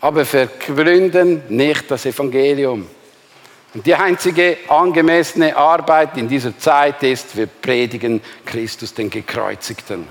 aber 0.00 0.24
vergründen 0.24 1.42
nicht 1.48 1.90
das 1.90 2.04
Evangelium. 2.06 2.86
Und 3.74 3.84
die 3.84 3.94
einzige 3.94 4.56
angemessene 4.68 5.54
Arbeit 5.54 6.16
in 6.16 6.28
dieser 6.28 6.58
Zeit 6.58 7.02
ist, 7.02 7.36
wir 7.36 7.46
predigen 7.46 8.22
Christus 8.46 8.94
den 8.94 9.10
Gekreuzigten. 9.10 10.06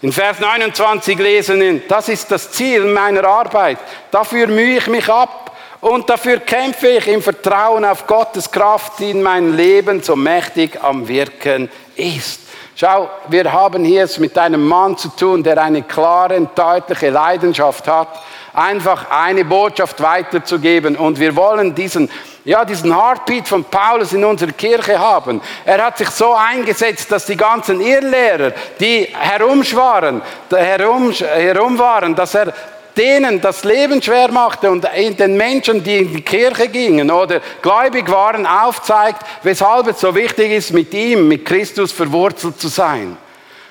In 0.00 0.10
Vers 0.10 0.40
29 0.40 1.18
lesen 1.18 1.60
wir, 1.60 1.80
das 1.86 2.08
ist 2.08 2.30
das 2.30 2.50
Ziel 2.50 2.84
meiner 2.84 3.24
Arbeit. 3.24 3.78
Dafür 4.10 4.48
mühe 4.48 4.78
ich 4.78 4.86
mich 4.88 5.08
ab 5.08 5.56
und 5.80 6.08
dafür 6.08 6.40
kämpfe 6.40 6.88
ich 6.88 7.06
im 7.06 7.22
Vertrauen 7.22 7.84
auf 7.84 8.06
Gottes 8.06 8.50
Kraft, 8.50 8.98
die 8.98 9.10
in 9.10 9.22
meinem 9.22 9.54
Leben 9.54 10.02
so 10.02 10.16
mächtig 10.16 10.82
am 10.82 11.06
Wirken 11.06 11.68
ist. 11.94 12.41
Schau, 12.74 13.10
wir 13.28 13.52
haben 13.52 13.84
hier 13.84 14.04
es 14.04 14.18
mit 14.18 14.36
einem 14.38 14.66
Mann 14.66 14.96
zu 14.96 15.08
tun, 15.08 15.42
der 15.42 15.62
eine 15.62 15.82
klare 15.82 16.40
deutliche 16.54 17.10
Leidenschaft 17.10 17.86
hat, 17.86 18.08
einfach 18.54 19.10
eine 19.10 19.44
Botschaft 19.44 20.02
weiterzugeben. 20.02 20.96
Und 20.96 21.20
wir 21.20 21.36
wollen 21.36 21.74
diesen, 21.74 22.10
ja, 22.46 22.64
diesen 22.64 22.94
Heartbeat 22.94 23.46
von 23.46 23.64
Paulus 23.64 24.14
in 24.14 24.24
unserer 24.24 24.52
Kirche 24.52 24.98
haben. 24.98 25.42
Er 25.66 25.84
hat 25.84 25.98
sich 25.98 26.08
so 26.08 26.32
eingesetzt, 26.32 27.12
dass 27.12 27.26
die 27.26 27.36
ganzen 27.36 27.80
Irrlehrer, 27.80 28.52
die 28.80 29.06
herumschwaren, 29.12 30.22
herum, 30.50 31.12
herum 31.12 31.78
waren, 31.78 32.14
dass 32.14 32.34
er 32.34 32.54
denen 32.96 33.40
das 33.40 33.64
Leben 33.64 34.02
schwer 34.02 34.30
machte 34.30 34.70
und 34.70 34.84
den 34.84 35.36
Menschen, 35.36 35.82
die 35.82 35.98
in 35.98 36.14
die 36.14 36.22
Kirche 36.22 36.68
gingen 36.68 37.10
oder 37.10 37.40
gläubig 37.60 38.10
waren, 38.10 38.46
aufzeigt, 38.46 39.22
weshalb 39.42 39.88
es 39.88 40.00
so 40.00 40.14
wichtig 40.14 40.52
ist, 40.52 40.72
mit 40.72 40.92
ihm, 40.94 41.28
mit 41.28 41.44
Christus 41.44 41.92
verwurzelt 41.92 42.60
zu 42.60 42.68
sein. 42.68 43.16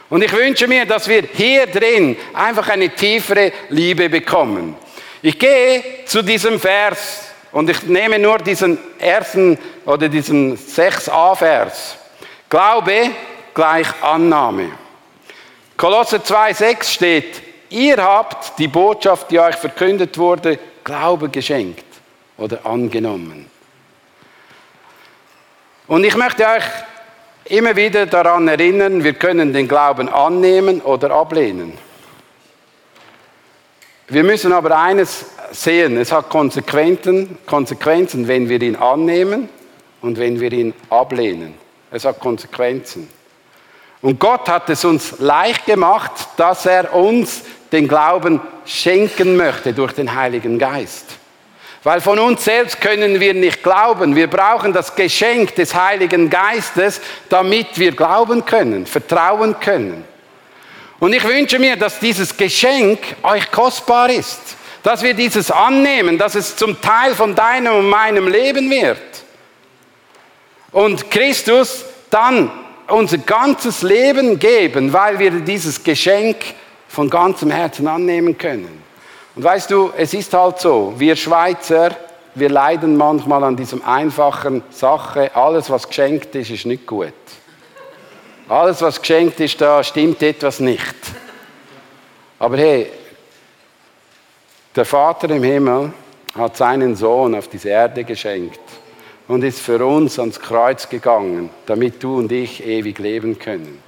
Und 0.09 0.23
ich 0.23 0.33
wünsche 0.33 0.67
mir, 0.67 0.85
dass 0.85 1.07
wir 1.07 1.23
hier 1.33 1.67
drin 1.67 2.17
einfach 2.33 2.67
eine 2.69 2.89
tiefere 2.89 3.51
Liebe 3.69 4.09
bekommen. 4.09 4.75
Ich 5.21 5.39
gehe 5.39 6.03
zu 6.05 6.21
diesem 6.21 6.59
Vers 6.59 7.29
und 7.51 7.69
ich 7.69 7.83
nehme 7.83 8.19
nur 8.19 8.39
diesen 8.39 8.77
ersten 8.99 9.57
oder 9.85 10.09
diesen 10.09 10.57
6a-Vers. 10.57 11.97
Glaube 12.49 13.11
gleich 13.53 13.87
Annahme. 14.01 14.71
Kolosse 15.77 16.17
2,6 16.17 16.83
steht, 16.83 17.50
Ihr 17.71 17.97
habt 17.97 18.59
die 18.59 18.67
Botschaft, 18.67 19.31
die 19.31 19.39
euch 19.39 19.55
verkündet 19.55 20.17
wurde, 20.17 20.59
Glaube 20.83 21.29
geschenkt 21.29 21.85
oder 22.37 22.65
angenommen. 22.65 23.49
Und 25.87 26.03
ich 26.03 26.15
möchte 26.17 26.45
euch 26.45 26.63
immer 27.45 27.75
wieder 27.75 28.05
daran 28.07 28.47
erinnern, 28.49 29.03
wir 29.03 29.13
können 29.13 29.53
den 29.53 29.69
Glauben 29.69 30.09
annehmen 30.09 30.81
oder 30.81 31.11
ablehnen. 31.11 31.77
Wir 34.09 34.23
müssen 34.25 34.51
aber 34.51 34.77
eines 34.77 35.25
sehen, 35.51 35.97
es 35.97 36.11
hat 36.11 36.29
Konsequenzen, 36.29 37.37
Konsequenzen, 37.45 38.27
wenn 38.27 38.49
wir 38.49 38.61
ihn 38.61 38.75
annehmen 38.75 39.47
und 40.01 40.17
wenn 40.17 40.41
wir 40.41 40.51
ihn 40.51 40.73
ablehnen. 40.89 41.53
Es 41.89 42.03
hat 42.03 42.19
Konsequenzen. 42.19 43.09
Und 44.01 44.19
Gott 44.19 44.49
hat 44.49 44.69
es 44.69 44.83
uns 44.83 45.19
leicht 45.19 45.65
gemacht, 45.65 46.11
dass 46.35 46.65
er 46.65 46.93
uns 46.93 47.43
den 47.71 47.87
Glauben 47.87 48.41
schenken 48.65 49.35
möchte 49.35 49.73
durch 49.73 49.93
den 49.93 50.13
Heiligen 50.13 50.59
Geist. 50.59 51.05
Weil 51.83 51.99
von 51.99 52.19
uns 52.19 52.43
selbst 52.43 52.79
können 52.79 53.19
wir 53.19 53.33
nicht 53.33 53.63
glauben. 53.63 54.15
Wir 54.15 54.27
brauchen 54.27 54.71
das 54.71 54.95
Geschenk 54.95 55.55
des 55.55 55.73
Heiligen 55.73 56.29
Geistes, 56.29 57.01
damit 57.29 57.79
wir 57.79 57.91
glauben 57.91 58.45
können, 58.45 58.85
vertrauen 58.85 59.59
können. 59.59 60.03
Und 60.99 61.13
ich 61.13 61.23
wünsche 61.23 61.57
mir, 61.57 61.75
dass 61.77 61.99
dieses 61.99 62.37
Geschenk 62.37 62.99
euch 63.23 63.49
kostbar 63.49 64.11
ist. 64.11 64.39
Dass 64.83 65.01
wir 65.01 65.15
dieses 65.15 65.49
annehmen, 65.49 66.19
dass 66.19 66.35
es 66.35 66.55
zum 66.55 66.79
Teil 66.81 67.15
von 67.15 67.33
deinem 67.33 67.73
und 67.73 67.89
meinem 67.89 68.27
Leben 68.27 68.69
wird. 68.69 68.99
Und 70.71 71.09
Christus 71.09 71.85
dann 72.11 72.51
unser 72.87 73.17
ganzes 73.17 73.81
Leben 73.81 74.37
geben, 74.37 74.93
weil 74.93 75.17
wir 75.17 75.31
dieses 75.31 75.83
Geschenk 75.83 76.37
von 76.91 77.09
ganzem 77.09 77.51
Herzen 77.51 77.87
annehmen 77.87 78.37
können. 78.37 78.83
Und 79.35 79.43
weißt 79.43 79.71
du, 79.71 79.91
es 79.95 80.13
ist 80.13 80.33
halt 80.33 80.59
so, 80.59 80.93
wir 80.97 81.15
Schweizer, 81.15 81.95
wir 82.35 82.49
leiden 82.49 82.97
manchmal 82.97 83.45
an 83.45 83.55
diesem 83.55 83.81
einfachen 83.85 84.61
Sache, 84.71 85.33
alles 85.33 85.69
was 85.69 85.87
geschenkt 85.87 86.35
ist, 86.35 86.49
ist 86.49 86.65
nicht 86.65 86.85
gut. 86.85 87.13
Alles 88.49 88.81
was 88.81 88.99
geschenkt 88.99 89.39
ist, 89.39 89.61
da 89.61 89.81
stimmt 89.81 90.21
etwas 90.21 90.59
nicht. 90.59 90.95
Aber 92.37 92.57
hey, 92.57 92.91
der 94.75 94.83
Vater 94.83 95.29
im 95.29 95.43
Himmel 95.43 95.93
hat 96.37 96.57
seinen 96.57 96.97
Sohn 96.97 97.35
auf 97.35 97.47
diese 97.47 97.69
Erde 97.69 98.03
geschenkt 98.03 98.59
und 99.29 99.45
ist 99.45 99.61
für 99.61 99.85
uns 99.85 100.19
ans 100.19 100.41
Kreuz 100.41 100.89
gegangen, 100.89 101.49
damit 101.65 102.03
du 102.03 102.17
und 102.17 102.33
ich 102.33 102.65
ewig 102.65 102.99
leben 102.99 103.39
können. 103.39 103.81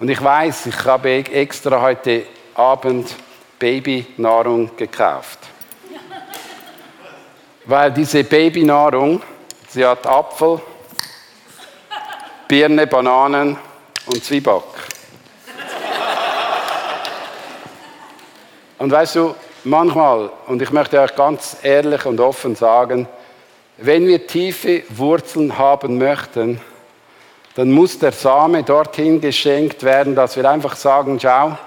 Und 0.00 0.08
ich 0.08 0.22
weiß, 0.22 0.66
ich 0.66 0.84
habe 0.84 1.10
extra 1.10 1.80
heute 1.80 2.26
Abend 2.54 3.14
Babynahrung 3.58 4.76
gekauft. 4.76 5.40
Weil 7.64 7.90
diese 7.92 8.22
Babynahrung, 8.22 9.20
sie 9.68 9.84
hat 9.84 10.06
Apfel, 10.06 10.60
Birne, 12.46 12.86
Bananen 12.86 13.58
und 14.06 14.24
Zwieback. 14.24 14.62
Und 18.78 18.92
weißt 18.92 19.16
du, 19.16 19.34
manchmal, 19.64 20.30
und 20.46 20.62
ich 20.62 20.70
möchte 20.70 21.00
euch 21.00 21.14
ganz 21.16 21.56
ehrlich 21.62 22.06
und 22.06 22.20
offen 22.20 22.54
sagen, 22.54 23.08
wenn 23.78 24.06
wir 24.06 24.24
tiefe 24.26 24.84
Wurzeln 24.90 25.58
haben 25.58 25.98
möchten, 25.98 26.60
dann 27.58 27.72
muss 27.72 27.98
der 27.98 28.12
Same 28.12 28.62
dorthin 28.62 29.20
geschenkt 29.20 29.82
werden, 29.82 30.14
dass 30.14 30.36
wir 30.36 30.48
einfach 30.48 30.76
sagen, 30.76 31.18
schau, 31.18 31.58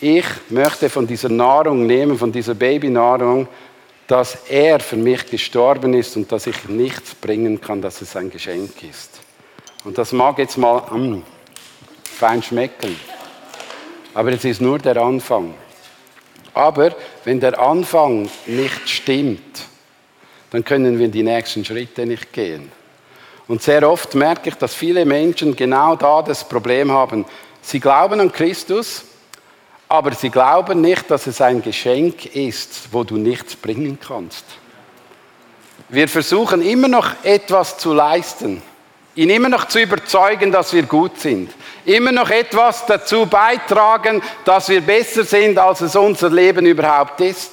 ich 0.00 0.24
möchte 0.50 0.88
von 0.88 1.04
dieser 1.04 1.28
Nahrung 1.28 1.84
nehmen, 1.84 2.16
von 2.16 2.30
dieser 2.30 2.54
Babynahrung, 2.54 3.48
dass 4.06 4.38
er 4.48 4.78
für 4.78 4.94
mich 4.94 5.26
gestorben 5.26 5.94
ist 5.94 6.16
und 6.16 6.30
dass 6.30 6.46
ich 6.46 6.68
nichts 6.68 7.16
bringen 7.16 7.60
kann, 7.60 7.82
dass 7.82 8.00
es 8.02 8.14
ein 8.14 8.30
Geschenk 8.30 8.84
ist. 8.88 9.18
Und 9.82 9.98
das 9.98 10.12
mag 10.12 10.38
jetzt 10.38 10.56
mal 10.56 10.80
mm, 10.96 11.24
fein 12.04 12.40
schmecken, 12.40 12.94
aber 14.14 14.30
es 14.30 14.44
ist 14.44 14.60
nur 14.60 14.78
der 14.78 14.96
Anfang. 14.98 15.54
Aber 16.54 16.94
wenn 17.24 17.40
der 17.40 17.58
Anfang 17.58 18.30
nicht 18.46 18.88
stimmt, 18.88 19.66
dann 20.50 20.62
können 20.64 21.00
wir 21.00 21.08
die 21.08 21.24
nächsten 21.24 21.64
Schritte 21.64 22.06
nicht 22.06 22.32
gehen. 22.32 22.70
Und 23.50 23.60
sehr 23.62 23.90
oft 23.90 24.14
merke 24.14 24.50
ich, 24.50 24.54
dass 24.54 24.76
viele 24.76 25.04
Menschen 25.04 25.56
genau 25.56 25.96
da 25.96 26.22
das 26.22 26.48
Problem 26.48 26.92
haben. 26.92 27.24
Sie 27.60 27.80
glauben 27.80 28.20
an 28.20 28.30
Christus, 28.30 29.02
aber 29.88 30.12
sie 30.12 30.30
glauben 30.30 30.80
nicht, 30.80 31.10
dass 31.10 31.26
es 31.26 31.40
ein 31.40 31.60
Geschenk 31.60 32.26
ist, 32.26 32.92
wo 32.92 33.02
du 33.02 33.16
nichts 33.16 33.56
bringen 33.56 33.98
kannst. 34.00 34.44
Wir 35.88 36.06
versuchen 36.06 36.62
immer 36.62 36.86
noch 36.86 37.10
etwas 37.24 37.76
zu 37.76 37.92
leisten, 37.92 38.62
ihn 39.16 39.30
immer 39.30 39.48
noch 39.48 39.64
zu 39.64 39.80
überzeugen, 39.80 40.52
dass 40.52 40.72
wir 40.72 40.84
gut 40.84 41.18
sind, 41.18 41.50
immer 41.84 42.12
noch 42.12 42.30
etwas 42.30 42.86
dazu 42.86 43.26
beitragen, 43.26 44.22
dass 44.44 44.68
wir 44.68 44.80
besser 44.80 45.24
sind, 45.24 45.58
als 45.58 45.80
es 45.80 45.96
unser 45.96 46.30
Leben 46.30 46.66
überhaupt 46.66 47.20
ist. 47.20 47.50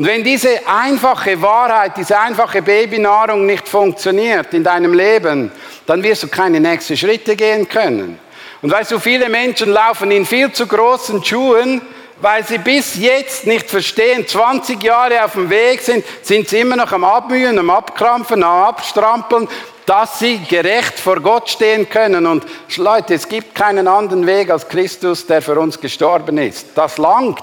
Und 0.00 0.06
wenn 0.06 0.24
diese 0.24 0.66
einfache 0.66 1.42
Wahrheit, 1.42 1.94
diese 1.98 2.18
einfache 2.18 2.62
Babynahrung 2.62 3.44
nicht 3.44 3.68
funktioniert 3.68 4.54
in 4.54 4.64
deinem 4.64 4.94
Leben, 4.94 5.52
dann 5.84 6.02
wirst 6.02 6.22
du 6.22 6.28
keine 6.28 6.58
nächsten 6.58 6.96
Schritte 6.96 7.36
gehen 7.36 7.68
können. 7.68 8.18
Und 8.62 8.72
weißt 8.72 8.92
du, 8.92 8.98
viele 8.98 9.28
Menschen 9.28 9.70
laufen 9.70 10.10
in 10.10 10.24
viel 10.24 10.50
zu 10.52 10.66
großen 10.66 11.22
Schuhen, 11.22 11.82
weil 12.18 12.46
sie 12.46 12.56
bis 12.56 12.96
jetzt 12.96 13.46
nicht 13.46 13.68
verstehen, 13.68 14.26
20 14.26 14.82
Jahre 14.82 15.22
auf 15.22 15.34
dem 15.34 15.50
Weg 15.50 15.82
sind, 15.82 16.02
sind 16.22 16.48
sie 16.48 16.60
immer 16.60 16.76
noch 16.76 16.92
am 16.92 17.04
Abmühen, 17.04 17.58
am 17.58 17.68
Abkrampfen, 17.68 18.42
am 18.42 18.62
Abstrampeln, 18.68 19.48
dass 19.84 20.18
sie 20.18 20.38
gerecht 20.48 20.98
vor 20.98 21.20
Gott 21.20 21.50
stehen 21.50 21.90
können. 21.90 22.24
Und 22.24 22.46
Leute, 22.78 23.12
es 23.12 23.28
gibt 23.28 23.54
keinen 23.54 23.86
anderen 23.86 24.26
Weg 24.26 24.48
als 24.48 24.66
Christus, 24.66 25.26
der 25.26 25.42
für 25.42 25.60
uns 25.60 25.78
gestorben 25.78 26.38
ist. 26.38 26.68
Das 26.74 26.96
langt. 26.96 27.42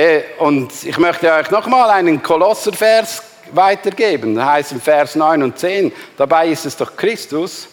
Äh, 0.00 0.22
und 0.38 0.72
ich 0.84 0.96
möchte 0.96 1.30
euch 1.30 1.50
nochmal 1.50 1.90
einen 1.90 2.22
Kolosservers 2.22 3.22
weitergeben. 3.52 4.34
Da 4.34 4.52
heißt 4.52 4.72
im 4.72 4.80
Vers 4.80 5.14
9 5.14 5.42
und 5.42 5.58
10, 5.58 5.92
dabei 6.16 6.48
ist 6.48 6.64
es 6.64 6.74
doch 6.74 6.96
Christus, 6.96 7.68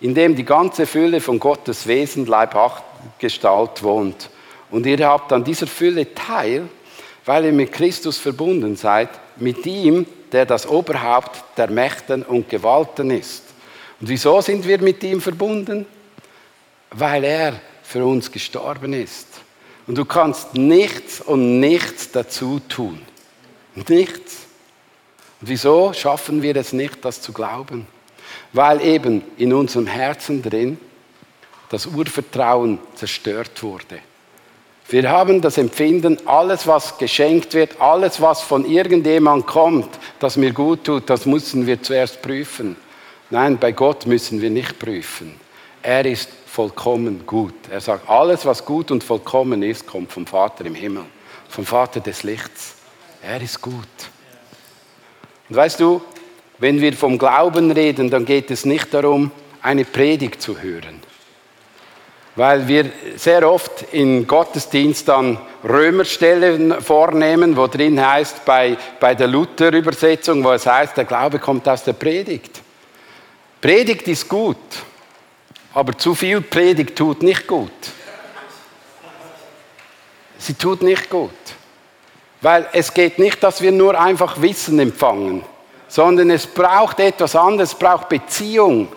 in 0.00 0.14
dem 0.14 0.36
die 0.36 0.44
ganze 0.44 0.86
Fülle 0.86 1.20
von 1.20 1.40
Gottes 1.40 1.84
Wesen, 1.86 2.26
Leibhaft, 2.26 2.84
Gestalt 3.18 3.82
wohnt. 3.82 4.30
Und 4.70 4.86
ihr 4.86 5.04
habt 5.08 5.32
an 5.32 5.42
dieser 5.42 5.66
Fülle 5.66 6.14
teil, 6.14 6.68
weil 7.24 7.46
ihr 7.46 7.52
mit 7.52 7.72
Christus 7.72 8.18
verbunden 8.18 8.76
seid, 8.76 9.08
mit 9.36 9.66
ihm, 9.66 10.06
der 10.30 10.46
das 10.46 10.68
Oberhaupt 10.68 11.42
der 11.56 11.70
Mächten 11.70 12.22
und 12.22 12.48
Gewalten 12.48 13.10
ist. 13.10 13.42
Und 14.00 14.08
wieso 14.08 14.40
sind 14.40 14.64
wir 14.64 14.80
mit 14.80 15.02
ihm 15.02 15.20
verbunden? 15.20 15.86
weil 16.96 17.24
er 17.24 17.60
für 17.82 18.04
uns 18.04 18.30
gestorben 18.30 18.92
ist. 18.92 19.26
Und 19.86 19.98
du 19.98 20.04
kannst 20.04 20.54
nichts 20.54 21.20
und 21.20 21.60
nichts 21.60 22.10
dazu 22.10 22.60
tun. 22.68 23.00
Nichts. 23.88 24.46
Und 25.40 25.48
wieso 25.48 25.92
schaffen 25.92 26.42
wir 26.42 26.56
es 26.56 26.72
nicht, 26.72 27.04
das 27.04 27.20
zu 27.20 27.32
glauben? 27.32 27.86
Weil 28.52 28.80
eben 28.82 29.22
in 29.36 29.52
unserem 29.52 29.86
Herzen 29.86 30.42
drin 30.42 30.78
das 31.68 31.86
Urvertrauen 31.86 32.78
zerstört 32.94 33.62
wurde. 33.62 33.98
Wir 34.88 35.10
haben 35.10 35.40
das 35.40 35.56
Empfinden, 35.58 36.18
alles, 36.26 36.66
was 36.66 36.98
geschenkt 36.98 37.54
wird, 37.54 37.80
alles, 37.80 38.20
was 38.20 38.42
von 38.42 38.64
irgendjemand 38.66 39.46
kommt, 39.46 39.88
das 40.18 40.36
mir 40.36 40.52
gut 40.52 40.84
tut, 40.84 41.08
das 41.08 41.24
müssen 41.24 41.66
wir 41.66 41.82
zuerst 41.82 42.20
prüfen. 42.20 42.76
Nein, 43.30 43.58
bei 43.58 43.72
Gott 43.72 44.06
müssen 44.06 44.42
wir 44.42 44.50
nicht 44.50 44.78
prüfen. 44.78 45.34
Er 45.82 46.04
ist 46.04 46.28
vollkommen 46.54 47.26
gut. 47.26 47.54
Er 47.68 47.80
sagt, 47.80 48.08
alles, 48.08 48.46
was 48.46 48.64
gut 48.64 48.92
und 48.92 49.02
vollkommen 49.02 49.64
ist, 49.64 49.88
kommt 49.88 50.12
vom 50.12 50.24
Vater 50.24 50.64
im 50.64 50.76
Himmel, 50.76 51.04
vom 51.48 51.66
Vater 51.66 51.98
des 51.98 52.22
Lichts. 52.22 52.76
Er 53.20 53.42
ist 53.42 53.60
gut. 53.60 53.74
Und 55.48 55.56
weißt 55.56 55.80
du, 55.80 56.00
wenn 56.58 56.80
wir 56.80 56.92
vom 56.92 57.18
Glauben 57.18 57.72
reden, 57.72 58.08
dann 58.08 58.24
geht 58.24 58.52
es 58.52 58.64
nicht 58.64 58.94
darum, 58.94 59.32
eine 59.62 59.84
Predigt 59.84 60.40
zu 60.40 60.62
hören. 60.62 61.02
Weil 62.36 62.68
wir 62.68 62.88
sehr 63.16 63.50
oft 63.50 63.92
in 63.92 64.24
Gottesdienst 64.24 65.08
dann 65.08 65.38
Römerstellen 65.64 66.80
vornehmen, 66.80 67.56
wo 67.56 67.66
drin 67.66 68.00
heißt, 68.00 68.44
bei, 68.44 68.76
bei 69.00 69.16
der 69.16 69.26
Luther-Übersetzung, 69.26 70.44
wo 70.44 70.52
es 70.52 70.66
heißt, 70.66 70.96
der 70.96 71.04
Glaube 71.04 71.40
kommt 71.40 71.68
aus 71.68 71.82
der 71.82 71.94
Predigt. 71.94 72.60
Predigt 73.60 74.06
ist 74.06 74.28
gut, 74.28 74.58
aber 75.74 75.98
zu 75.98 76.14
viel 76.14 76.40
Predigt 76.40 76.96
tut 76.96 77.22
nicht 77.22 77.46
gut. 77.46 77.70
Sie 80.38 80.54
tut 80.54 80.82
nicht 80.82 81.10
gut. 81.10 81.30
Weil 82.40 82.68
es 82.72 82.92
geht 82.92 83.18
nicht, 83.18 83.42
dass 83.42 83.60
wir 83.60 83.72
nur 83.72 83.98
einfach 83.98 84.40
Wissen 84.40 84.78
empfangen, 84.78 85.44
sondern 85.88 86.30
es 86.30 86.46
braucht 86.46 87.00
etwas 87.00 87.34
anderes, 87.34 87.72
es 87.72 87.78
braucht 87.78 88.08
Beziehung. 88.08 88.88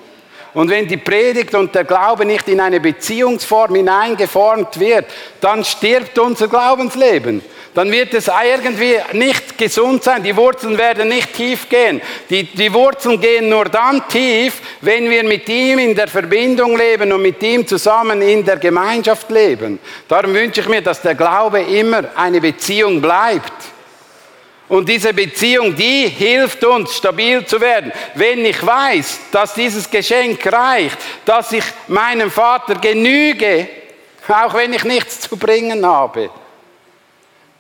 Und 0.54 0.70
wenn 0.70 0.88
die 0.88 0.98
Predigt 0.98 1.56
und 1.56 1.74
der 1.74 1.84
Glaube 1.84 2.26
nicht 2.26 2.48
in 2.48 2.60
eine 2.60 2.80
Beziehungsform 2.80 3.76
hineingeformt 3.76 4.80
wird, 4.80 5.06
dann 5.40 5.63
stirbt 5.63 6.20
unser 6.20 6.48
Glaubensleben. 6.48 7.42
Dann 7.78 7.92
wird 7.92 8.12
es 8.16 8.28
irgendwie 8.28 8.98
nicht 9.13 9.56
gesund 9.56 10.04
sein. 10.04 10.24
Die 10.24 10.36
Wurzeln 10.36 10.80
werden 10.80 11.10
nicht 11.10 11.32
tief 11.32 11.70
gehen. 11.70 12.02
Die, 12.28 12.46
die 12.46 12.74
Wurzeln 12.74 13.22
gehen 13.22 13.50
nur 13.50 13.66
dann 13.66 14.02
tief, 14.10 14.62
wenn 14.82 15.08
wir 15.08 15.24
mit 15.24 15.48
ihm 15.48 15.78
in 15.78 15.94
der 15.94 16.08
Verbindung 16.08 16.76
leben 16.76 17.13
und 17.13 17.22
mit 17.22 17.44
ihm 17.44 17.68
zusammen 17.68 18.24
in 18.24 18.44
der 18.44 18.58
Gemeinschaft 18.58 19.30
leben. 19.30 19.78
Darum 20.08 20.34
wünsche 20.34 20.62
ich 20.62 20.68
mir, 20.68 20.82
dass 20.82 21.04
der 21.04 21.13
Glaube 21.13 21.62
immer 21.62 22.06
eine 22.16 22.42
Beziehung 22.42 23.00
bleibt. 23.00 23.54
Und 24.70 24.90
diese 24.90 25.13
Beziehung, 25.13 25.76
die 25.76 26.08
hilft 26.08 26.63
uns, 26.63 26.98
stabil 26.98 27.46
zu 27.46 27.62
werden. 27.62 27.92
Wenn 28.16 28.44
ich 28.44 28.66
weiß, 28.66 29.20
dass 29.32 29.54
dieses 29.54 29.88
Geschenk 29.88 30.52
reicht, 30.52 30.98
dass 31.26 31.52
ich 31.52 31.66
meinem 31.88 32.32
Vater 32.32 32.74
genüge, 32.74 33.68
auch 34.28 34.56
wenn 34.56 34.74
ich 34.74 34.84
nichts 34.84 35.20
zu 35.20 35.38
bringen 35.38 35.86
habe, 35.86 36.32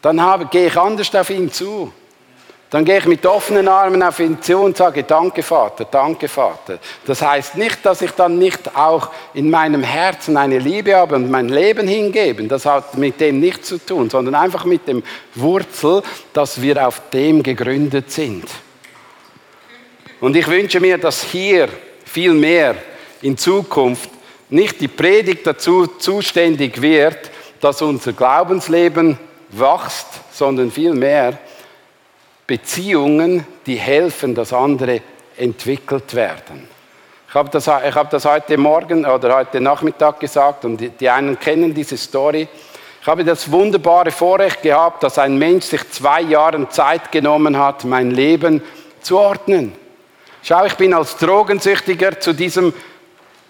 dann 0.01 0.21
habe, 0.21 0.45
gehe 0.45 0.67
ich 0.67 0.77
anders 0.77 1.13
auf 1.15 1.29
ihn 1.29 1.51
zu. 1.51 1.91
Dann 2.69 2.83
gehe 2.83 2.97
ich 2.97 3.05
mit 3.05 3.25
offenen 3.25 3.69
Armen 3.69 4.03
auf 4.03 4.19
ihn 4.19 4.41
zu 4.41 4.57
und 4.57 4.75
sage, 4.75 5.03
danke 5.03 5.41
Vater, 5.41 5.85
danke 5.85 6.27
Vater. 6.27 6.79
Das 7.05 7.21
heißt 7.21 7.55
nicht, 7.55 7.85
dass 7.85 8.01
ich 8.01 8.11
dann 8.11 8.37
nicht 8.37 8.75
auch 8.75 9.09
in 9.33 9.49
meinem 9.49 9.83
Herzen 9.83 10.35
eine 10.35 10.59
Liebe 10.59 10.93
habe 10.95 11.15
und 11.15 11.31
mein 11.31 11.47
Leben 11.47 11.87
hingeben. 11.87 12.49
Das 12.49 12.65
hat 12.65 12.97
mit 12.97 13.21
dem 13.21 13.39
nichts 13.39 13.69
zu 13.69 13.77
tun, 13.77 14.09
sondern 14.09 14.35
einfach 14.35 14.65
mit 14.65 14.85
dem 14.85 15.01
Wurzel, 15.33 16.03
dass 16.33 16.61
wir 16.61 16.85
auf 16.85 17.01
dem 17.13 17.41
gegründet 17.41 18.11
sind. 18.11 18.43
Und 20.19 20.35
ich 20.35 20.47
wünsche 20.47 20.81
mir, 20.81 20.97
dass 20.97 21.23
hier 21.23 21.69
viel 22.03 22.33
mehr 22.33 22.75
in 23.21 23.37
Zukunft 23.37 24.09
nicht 24.49 24.81
die 24.81 24.89
Predigt 24.89 25.47
dazu 25.47 25.87
zuständig 25.87 26.81
wird, 26.81 27.31
dass 27.61 27.81
unser 27.81 28.11
Glaubensleben 28.11 29.17
wächst, 29.49 30.07
sondern 30.31 30.71
vielmehr, 30.71 31.37
Beziehungen, 32.45 33.45
die 33.65 33.75
helfen, 33.75 34.33
dass 34.33 34.53
andere 34.53 35.01
entwickelt 35.37 36.13
werden. 36.13 36.67
Ich 37.27 37.35
habe 37.35 37.49
das, 37.49 37.67
ich 37.67 37.95
habe 37.95 38.07
das 38.09 38.23
heute 38.25 38.57
Morgen 38.57 39.05
oder 39.05 39.35
heute 39.35 39.59
Nachmittag 39.59 40.19
gesagt 40.19 40.63
und 40.63 40.77
die, 40.77 40.89
die 40.89 41.09
einen 41.09 41.37
kennen 41.37 41.73
diese 41.73 41.97
Story. 41.97 42.47
Ich 43.01 43.07
habe 43.07 43.23
das 43.23 43.51
wunderbare 43.51 44.11
Vorrecht 44.11 44.61
gehabt, 44.61 45.03
dass 45.03 45.19
ein 45.19 45.37
Mensch 45.37 45.65
sich 45.65 45.89
zwei 45.91 46.21
Jahre 46.21 46.67
Zeit 46.69 47.11
genommen 47.11 47.57
hat, 47.57 47.83
mein 47.83 48.11
Leben 48.11 48.61
zu 49.01 49.17
ordnen. 49.17 49.73
Schau, 50.41 50.65
ich 50.65 50.75
bin 50.75 50.93
als 50.93 51.17
Drogensüchtiger 51.17 52.19
zu 52.19 52.33
diesem 52.33 52.73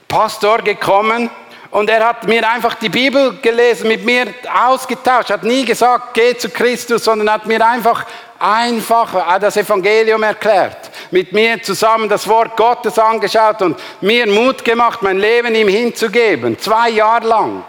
Pastor 0.08 0.60
gekommen 0.60 1.30
und 1.72 1.90
er 1.90 2.08
hat 2.08 2.28
mir 2.28 2.48
einfach 2.50 2.76
die 2.76 2.90
Bibel 2.90 3.38
gelesen, 3.42 3.88
mit 3.88 4.06
mir 4.06 4.28
ausgetauscht, 4.68 5.30
hat 5.30 5.44
nie 5.44 5.66
gesagt, 5.66 6.14
geh 6.14 6.38
zu 6.38 6.50
Christus, 6.50 7.04
sondern 7.04 7.32
hat 7.32 7.46
mir 7.46 7.66
einfach 7.66 8.06
einfach 8.40 9.40
das 9.40 9.58
Evangelium 9.58 10.24
erklärt, 10.24 10.92
mit 11.12 11.34
mir 11.34 11.62
zusammen 11.62 12.08
das 12.08 12.28
Wort 12.28 12.56
Gottes 12.56 13.00
angeschaut 13.00 13.62
und 13.62 13.80
mir 14.02 14.28
Mut 14.28 14.64
gemacht, 14.64 15.02
mein 15.02 15.18
Leben 15.18 15.56
ihm 15.56 15.68
hinzugeben, 15.68 16.58
zwei 16.60 16.90
Jahre 16.90 17.28
lang. 17.28 17.64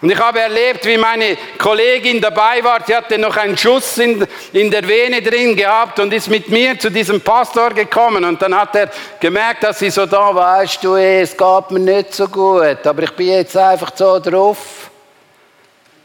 Und 0.00 0.10
ich 0.10 0.18
habe 0.18 0.40
erlebt, 0.40 0.86
wie 0.86 0.96
meine 0.96 1.36
Kollegin 1.58 2.22
dabei 2.22 2.64
war, 2.64 2.80
sie 2.86 2.96
hatte 2.96 3.18
noch 3.18 3.36
einen 3.36 3.56
Schuss 3.56 3.98
in, 3.98 4.26
in 4.52 4.70
der 4.70 4.86
Vene 4.88 5.20
drin 5.20 5.54
gehabt 5.54 5.98
und 5.98 6.12
ist 6.14 6.28
mit 6.28 6.48
mir 6.48 6.78
zu 6.78 6.90
diesem 6.90 7.20
Pastor 7.20 7.70
gekommen. 7.70 8.24
Und 8.24 8.40
dann 8.40 8.54
hat 8.54 8.74
er 8.76 8.90
gemerkt, 9.20 9.62
dass 9.62 9.78
sie 9.78 9.90
so 9.90 10.06
da, 10.06 10.34
weißt 10.34 10.82
du, 10.82 10.96
es 10.96 11.36
geht 11.36 11.70
mir 11.70 11.80
nicht 11.80 12.14
so 12.14 12.28
gut, 12.28 12.86
aber 12.86 13.02
ich 13.02 13.10
bin 13.10 13.28
jetzt 13.28 13.56
einfach 13.56 13.92
so 13.94 14.18
drauf. 14.18 14.90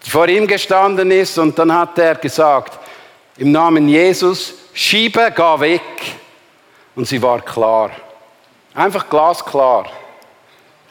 Vor 0.01 0.27
ihm 0.27 0.45
gestanden 0.45 1.10
ist 1.12 1.38
und 1.38 1.58
dann 1.58 1.73
hat 1.73 1.97
er 1.97 2.15
gesagt, 2.15 2.77
im 3.38 3.51
Namen 3.51 3.88
Jesus, 3.88 4.53
schiebe, 4.73 5.31
geh 5.34 5.60
weg. 5.60 5.81
Und 6.95 7.08
sie 7.08 7.21
war 7.21 7.41
klar. 7.41 7.91
Einfach 8.73 9.10
glasklar. 9.10 9.86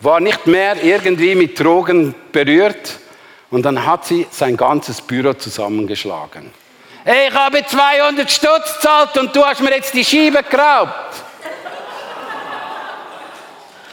War 0.05 0.21
nicht 0.21 0.47
mehr 0.47 0.77
irgendwie 0.85 1.35
mit 1.35 1.59
Drogen 1.59 2.15
berührt. 2.31 2.99
Und 3.51 3.63
dann 3.63 3.87
hat 3.87 4.05
sie 4.05 4.27
sein 4.31 4.55
ganzes 4.55 5.01
Büro 5.01 5.33
zusammengeschlagen. 5.33 6.51
Ich 7.07 7.35
habe 7.35 7.65
200 7.65 8.31
Stutz 8.31 8.81
zahlt 8.81 9.17
und 9.17 9.35
du 9.35 9.43
hast 9.43 9.63
mir 9.63 9.71
jetzt 9.71 9.95
die 9.95 10.05
Schiebe 10.05 10.43
geraubt. 10.43 11.24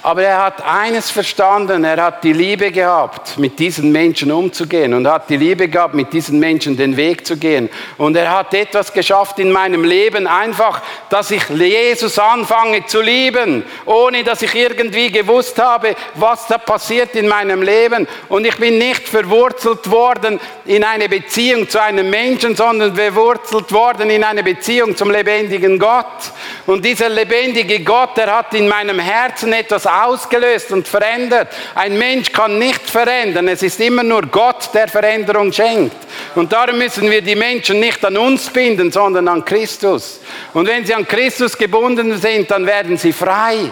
Aber 0.04 0.24
er 0.24 0.42
hat 0.42 0.64
eines 0.66 1.12
verstanden, 1.12 1.84
er 1.84 2.02
hat 2.02 2.24
die 2.24 2.34
Liebe 2.34 2.72
gehabt, 2.72 3.38
mit 3.38 3.60
diesen 3.60 3.92
Menschen 3.92 4.32
umzugehen 4.32 4.96
und 4.96 5.08
hat 5.08 5.30
die 5.30 5.38
Liebe 5.38 5.68
gehabt, 5.68 5.94
mit 5.94 6.12
diesen 6.12 6.40
Menschen 6.40 6.76
den 6.76 6.98
Weg 6.98 7.28
zu 7.28 7.38
gehen. 7.38 7.70
Und 8.00 8.16
er 8.16 8.32
hat 8.32 8.52
etwas 8.56 8.94
geschafft 8.94 9.38
in 9.38 9.52
meinem 9.52 9.84
Leben, 9.84 10.26
einfach, 10.26 10.82
dass 11.10 11.30
ich 11.30 11.48
Jesus 11.50 12.18
anfange 12.18 12.84
zu 12.88 13.00
lieben, 13.00 13.64
ohne 13.86 14.24
dass 14.24 14.42
ich 14.42 14.56
irgendwie 14.56 15.12
gewusst 15.12 15.60
habe, 15.60 15.96
was 16.16 16.48
da 16.48 16.58
passiert 16.58 17.14
in 17.16 17.28
meinem 17.28 17.62
Leben. 17.62 18.08
Und 18.28 18.48
ich 18.48 18.58
bin 18.58 18.80
nicht 18.80 19.08
verwurzelt 19.08 19.92
worden 19.92 20.40
in 20.66 20.84
eine 20.84 21.10
Beziehung 21.10 21.70
zu 21.70 21.80
einem 21.80 22.10
Menschen, 22.10 22.56
sondern 22.56 22.96
verwurzelt 22.96 23.72
worden 23.72 24.10
in 24.10 24.24
eine 24.24 24.42
Beziehung 24.42 24.98
zum 24.98 25.12
lebendigen 25.12 25.78
Gott. 25.78 26.32
Und 26.66 26.84
dieser 26.84 27.10
lebendige 27.10 27.82
Gott, 27.82 28.18
der 28.18 28.36
hat 28.36 28.56
in 28.56 28.68
meinem 28.68 28.98
Herzen 28.98 29.54
etwas 29.54 29.91
ausgelöst 29.92 30.72
und 30.72 30.88
verändert. 30.88 31.50
Ein 31.76 31.98
Mensch 31.98 32.32
kann 32.32 32.58
nicht 32.58 32.90
verändern. 32.90 33.48
Es 33.48 33.64
ist 33.64 33.80
immer 33.80 34.04
nur 34.04 34.24
Gott, 34.24 34.70
der 34.74 34.88
Veränderung 34.88 35.52
schenkt. 35.52 35.96
Und 36.36 36.54
darum 36.54 36.78
müssen 36.78 37.10
wir 37.10 37.22
die 37.22 37.36
Menschen 37.36 37.80
nicht 37.80 38.04
an 38.06 38.18
uns 38.18 38.50
binden, 38.50 38.92
sondern 38.92 39.28
an 39.28 39.44
Christus. 39.44 40.22
Und 40.54 40.68
wenn 40.68 40.86
sie 40.86 40.94
an 40.94 41.08
Christus 41.08 41.58
gebunden 41.58 42.18
sind, 42.18 42.50
dann 42.50 42.66
werden 42.66 42.98
sie 42.98 43.14
frei, 43.14 43.72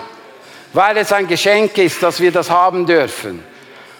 weil 0.73 0.97
es 0.97 1.13
ein 1.13 1.27
Geschenk 1.27 1.77
ist, 1.77 2.01
dass 2.03 2.19
wir 2.19 2.31
das 2.31 2.49
haben 2.49 2.85
dürfen. 2.85 3.43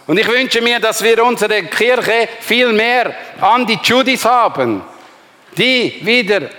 Und 0.07 0.19
ich 0.19 0.27
wünsche 0.27 0.61
mir, 0.61 0.79
dass 0.79 1.03
wir 1.03 1.23
unsere 1.23 1.63
Kirche 1.63 2.27
viel 2.41 2.73
mehr 2.73 3.13
an 3.39 3.65
die 3.67 3.77
Judis 3.83 4.25
haben, 4.25 4.81
die 5.55 5.99
wieder 6.01 6.49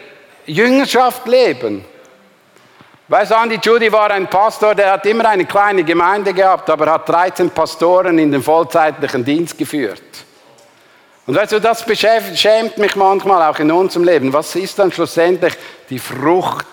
Jüngerschaft 0.46 1.26
leben 1.26 1.84
Weißt 3.10 3.32
du, 3.32 3.34
Andy 3.34 3.58
Judy 3.60 3.90
war 3.90 4.08
ein 4.12 4.30
Pastor, 4.30 4.72
der 4.72 4.92
hat 4.92 5.04
immer 5.04 5.28
eine 5.28 5.44
kleine 5.44 5.82
Gemeinde 5.82 6.32
gehabt, 6.32 6.70
aber 6.70 6.92
hat 6.92 7.08
13 7.08 7.50
Pastoren 7.50 8.16
in 8.20 8.30
den 8.30 8.40
vollzeitlichen 8.40 9.24
Dienst 9.24 9.58
geführt. 9.58 10.00
Und 11.26 11.34
weißt 11.34 11.50
du, 11.50 11.60
das 11.60 11.84
schämt 12.38 12.78
mich 12.78 12.94
manchmal 12.94 13.50
auch 13.50 13.58
in 13.58 13.72
unserem 13.72 14.04
Leben. 14.04 14.32
Was 14.32 14.54
ist 14.54 14.78
dann 14.78 14.92
schlussendlich 14.92 15.54
die 15.90 15.98
Frucht 15.98 16.68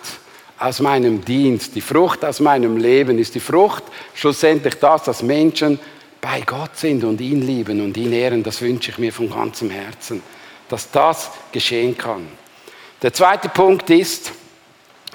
aus 0.59 0.79
meinem 0.79 1.25
Dienst? 1.25 1.73
Die 1.73 1.81
Frucht 1.81 2.23
aus 2.23 2.39
meinem 2.39 2.77
Leben 2.77 3.17
ist 3.17 3.33
die 3.33 3.39
Frucht 3.39 3.85
schlussendlich 4.13 4.75
das, 4.75 5.05
dass 5.05 5.23
Menschen 5.23 5.79
bei 6.21 6.41
Gott 6.41 6.77
sind 6.77 7.03
und 7.03 7.19
ihn 7.19 7.41
lieben 7.41 7.83
und 7.83 7.97
ihn 7.97 8.13
ehren, 8.13 8.43
das 8.43 8.61
wünsche 8.61 8.91
ich 8.91 8.99
mir 8.99 9.11
von 9.11 9.31
ganzem 9.31 9.71
Herzen, 9.71 10.21
dass 10.69 10.91
das 10.91 11.31
geschehen 11.51 11.97
kann. 11.97 12.27
Der 13.01 13.11
zweite 13.11 13.49
Punkt 13.49 13.89
ist, 13.89 14.33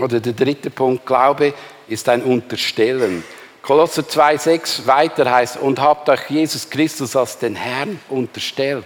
oder 0.03 0.21
der 0.21 0.33
dritte 0.33 0.71
Punkt, 0.71 1.07
Glaube 1.07 1.55
ist 1.89 2.09
ein 2.09 2.23
Unterstellen. 2.23 3.25
Kolosser 3.63 4.03
2,6 4.03 4.87
weiter 4.87 5.31
heißt, 5.31 5.59
und 5.59 5.81
habt 5.81 6.09
euch 6.09 6.29
Jesus 6.29 6.69
Christus 6.69 7.15
als 7.15 7.39
den 7.39 7.55
Herrn 7.55 8.01
unterstellt. 8.09 8.85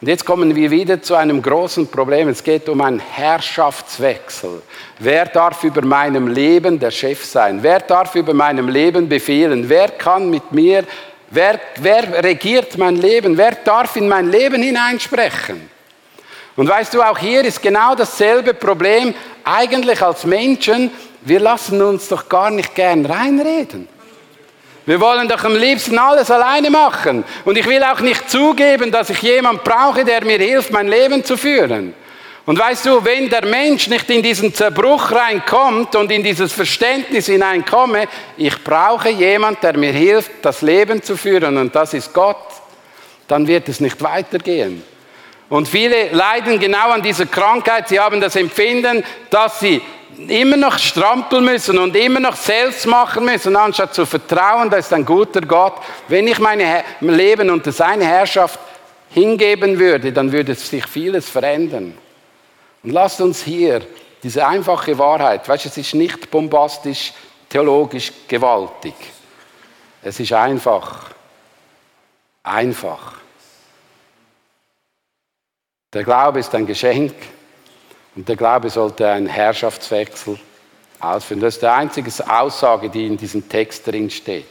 Und 0.00 0.08
jetzt 0.08 0.24
kommen 0.24 0.56
wir 0.56 0.68
wieder 0.68 1.00
zu 1.00 1.14
einem 1.14 1.40
großen 1.40 1.86
Problem. 1.86 2.28
Es 2.28 2.42
geht 2.42 2.68
um 2.68 2.80
einen 2.80 2.98
Herrschaftswechsel. 2.98 4.60
Wer 4.98 5.26
darf 5.26 5.62
über 5.62 5.82
meinem 5.82 6.26
Leben 6.26 6.80
der 6.80 6.90
Chef 6.90 7.24
sein? 7.24 7.62
Wer 7.62 7.78
darf 7.78 8.16
über 8.16 8.34
meinem 8.34 8.68
Leben 8.68 9.08
befehlen? 9.08 9.68
Wer 9.68 9.90
kann 9.90 10.28
mit 10.28 10.50
mir, 10.50 10.82
wer, 11.30 11.60
wer 11.76 12.24
regiert 12.24 12.76
mein 12.78 12.96
Leben? 12.96 13.38
Wer 13.38 13.52
darf 13.52 13.94
in 13.94 14.08
mein 14.08 14.28
Leben 14.28 14.60
hineinsprechen? 14.60 15.70
Und 16.56 16.68
weißt 16.68 16.92
du, 16.94 17.02
auch 17.02 17.18
hier 17.18 17.44
ist 17.44 17.62
genau 17.62 17.94
dasselbe 17.94 18.54
Problem. 18.54 19.14
Eigentlich 19.44 20.02
als 20.02 20.24
Menschen, 20.24 20.90
wir 21.22 21.40
lassen 21.40 21.80
uns 21.82 22.08
doch 22.08 22.28
gar 22.28 22.50
nicht 22.50 22.74
gern 22.74 23.06
reinreden. 23.06 23.88
Wir 24.84 25.00
wollen 25.00 25.28
doch 25.28 25.44
am 25.44 25.54
liebsten 25.54 25.96
alles 25.96 26.30
alleine 26.30 26.68
machen. 26.68 27.24
Und 27.44 27.56
ich 27.56 27.66
will 27.66 27.82
auch 27.84 28.00
nicht 28.00 28.28
zugeben, 28.28 28.90
dass 28.90 29.10
ich 29.10 29.22
jemand 29.22 29.62
brauche, 29.62 30.04
der 30.04 30.24
mir 30.24 30.38
hilft, 30.38 30.72
mein 30.72 30.88
Leben 30.88 31.24
zu 31.24 31.36
führen. 31.36 31.94
Und 32.44 32.58
weißt 32.58 32.86
du, 32.86 33.04
wenn 33.04 33.28
der 33.28 33.46
Mensch 33.46 33.86
nicht 33.86 34.10
in 34.10 34.20
diesen 34.20 34.52
Zerbruch 34.52 35.12
reinkommt 35.12 35.94
und 35.94 36.10
in 36.10 36.24
dieses 36.24 36.52
Verständnis 36.52 37.26
hineinkomme, 37.26 38.08
ich 38.36 38.64
brauche 38.64 39.10
jemand, 39.10 39.62
der 39.62 39.78
mir 39.78 39.92
hilft, 39.92 40.32
das 40.42 40.60
Leben 40.60 41.00
zu 41.00 41.16
führen, 41.16 41.56
und 41.56 41.72
das 41.72 41.94
ist 41.94 42.12
Gott, 42.12 42.44
dann 43.28 43.46
wird 43.46 43.68
es 43.68 43.78
nicht 43.78 44.02
weitergehen. 44.02 44.82
Und 45.52 45.68
viele 45.68 46.08
leiden 46.12 46.58
genau 46.58 46.92
an 46.92 47.02
dieser 47.02 47.26
Krankheit. 47.26 47.86
Sie 47.86 48.00
haben 48.00 48.22
das 48.22 48.36
Empfinden, 48.36 49.04
dass 49.28 49.60
sie 49.60 49.82
immer 50.26 50.56
noch 50.56 50.78
strampeln 50.78 51.44
müssen 51.44 51.76
und 51.76 51.94
immer 51.94 52.20
noch 52.20 52.36
selbst 52.36 52.86
machen 52.86 53.26
müssen, 53.26 53.54
anstatt 53.54 53.92
zu 53.92 54.06
vertrauen, 54.06 54.70
da 54.70 54.78
ist 54.78 54.90
ein 54.94 55.04
guter 55.04 55.42
Gott. 55.42 55.74
Wenn 56.08 56.26
ich 56.26 56.38
mein 56.38 56.62
Leben 57.02 57.50
unter 57.50 57.70
seine 57.70 58.06
Herrschaft 58.06 58.58
hingeben 59.10 59.78
würde, 59.78 60.10
dann 60.10 60.32
würde 60.32 60.54
sich 60.54 60.86
vieles 60.86 61.28
verändern. 61.28 61.98
Und 62.82 62.90
lasst 62.90 63.20
uns 63.20 63.42
hier 63.42 63.82
diese 64.22 64.46
einfache 64.46 64.96
Wahrheit, 64.96 65.46
weißt 65.46 65.66
du, 65.66 65.68
es 65.68 65.76
ist 65.76 65.94
nicht 65.94 66.30
bombastisch, 66.30 67.12
theologisch 67.50 68.10
gewaltig. 68.26 68.94
Es 70.02 70.18
ist 70.18 70.32
einfach. 70.32 71.10
Einfach. 72.42 73.21
Der 75.92 76.04
Glaube 76.04 76.40
ist 76.40 76.54
ein 76.54 76.66
Geschenk. 76.66 77.14
Und 78.14 78.28
der 78.28 78.36
Glaube 78.36 78.70
sollte 78.70 79.08
einen 79.08 79.26
Herrschaftswechsel 79.26 80.38
ausführen. 81.00 81.40
Das 81.40 81.54
ist 81.54 81.62
die 81.62 81.66
einzige 81.66 82.10
Aussage, 82.28 82.88
die 82.88 83.06
in 83.06 83.16
diesem 83.16 83.48
Text 83.48 83.86
drin 83.86 84.10
steht. 84.10 84.46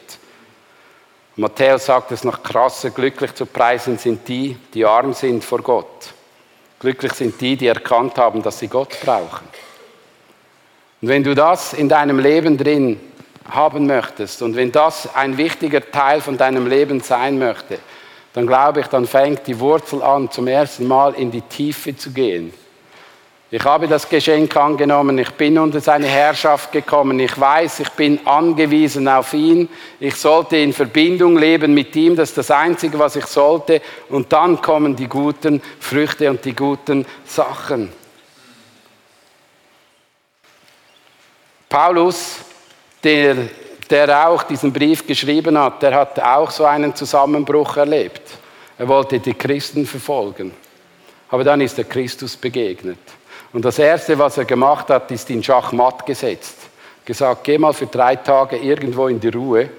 Matthäus 1.35 1.85
sagt 1.85 2.11
es 2.11 2.23
noch 2.23 2.43
krasser, 2.43 2.89
glücklich 2.89 3.33
zu 3.33 3.45
preisen 3.45 3.97
sind 3.97 4.27
die, 4.27 4.57
die 4.73 4.85
arm 4.85 5.13
sind 5.13 5.43
vor 5.43 5.61
Gott. 5.61 6.13
Glücklich 6.79 7.13
sind 7.13 7.39
die, 7.39 7.55
die 7.55 7.67
erkannt 7.67 8.17
haben, 8.17 8.43
dass 8.43 8.59
sie 8.59 8.67
Gott 8.67 8.97
brauchen. 9.03 9.47
Und 11.01 11.07
wenn 11.07 11.23
du 11.23 11.33
das 11.33 11.73
in 11.73 11.87
deinem 11.87 12.19
Leben 12.19 12.57
drin 12.57 12.99
haben 13.49 13.87
möchtest 13.87 14.41
und 14.41 14.55
wenn 14.55 14.71
das 14.71 15.15
ein 15.15 15.37
wichtiger 15.37 15.89
Teil 15.89 16.21
von 16.21 16.37
deinem 16.37 16.67
Leben 16.67 16.99
sein 17.01 17.39
möchte, 17.39 17.79
dann 18.33 18.47
glaube 18.47 18.79
ich, 18.81 18.87
dann 18.87 19.05
fängt 19.05 19.45
die 19.47 19.59
Wurzel 19.59 20.01
an, 20.01 20.31
zum 20.31 20.47
ersten 20.47 20.87
Mal 20.87 21.13
in 21.15 21.31
die 21.31 21.41
Tiefe 21.41 21.95
zu 21.95 22.11
gehen. 22.11 22.53
Ich 23.53 23.65
habe 23.65 23.85
das 23.85 24.07
Geschenk 24.07 24.55
angenommen, 24.55 25.17
ich 25.17 25.31
bin 25.31 25.59
unter 25.59 25.81
seine 25.81 26.07
Herrschaft 26.07 26.71
gekommen, 26.71 27.19
ich 27.19 27.37
weiß, 27.37 27.81
ich 27.81 27.89
bin 27.89 28.25
angewiesen 28.25 29.09
auf 29.09 29.33
ihn, 29.33 29.67
ich 29.99 30.15
sollte 30.15 30.55
in 30.55 30.71
Verbindung 30.71 31.37
leben 31.37 31.73
mit 31.73 31.93
ihm, 31.97 32.15
das 32.15 32.29
ist 32.29 32.37
das 32.37 32.51
Einzige, 32.51 32.97
was 32.97 33.17
ich 33.17 33.25
sollte, 33.25 33.81
und 34.07 34.31
dann 34.31 34.61
kommen 34.61 34.95
die 34.95 35.09
guten 35.09 35.61
Früchte 35.81 36.29
und 36.29 36.45
die 36.45 36.55
guten 36.55 37.05
Sachen. 37.25 37.91
Paulus, 41.67 42.37
der, 43.03 43.35
der 43.91 44.27
auch 44.27 44.43
diesen 44.43 44.71
Brief 44.71 45.05
geschrieben 45.05 45.57
hat, 45.57 45.83
der 45.83 45.93
hat 45.93 46.19
auch 46.19 46.49
so 46.49 46.65
einen 46.65 46.95
Zusammenbruch 46.95 47.77
erlebt. 47.77 48.21
Er 48.77 48.87
wollte 48.87 49.19
die 49.19 49.33
Christen 49.33 49.85
verfolgen, 49.85 50.53
aber 51.29 51.43
dann 51.43 51.61
ist 51.61 51.77
er 51.77 51.83
Christus 51.83 52.35
begegnet. 52.35 52.97
Und 53.53 53.65
das 53.65 53.77
Erste, 53.79 54.17
was 54.17 54.37
er 54.37 54.45
gemacht 54.45 54.89
hat, 54.89 55.11
ist 55.11 55.29
ihn 55.29 55.43
Schachmatt 55.43 56.05
gesetzt. 56.05 56.55
Gesagt, 57.03 57.43
geh 57.43 57.57
mal 57.57 57.73
für 57.73 57.87
drei 57.87 58.15
Tage 58.15 58.57
irgendwo 58.57 59.07
in 59.07 59.19
die 59.19 59.27
Ruhe. 59.27 59.69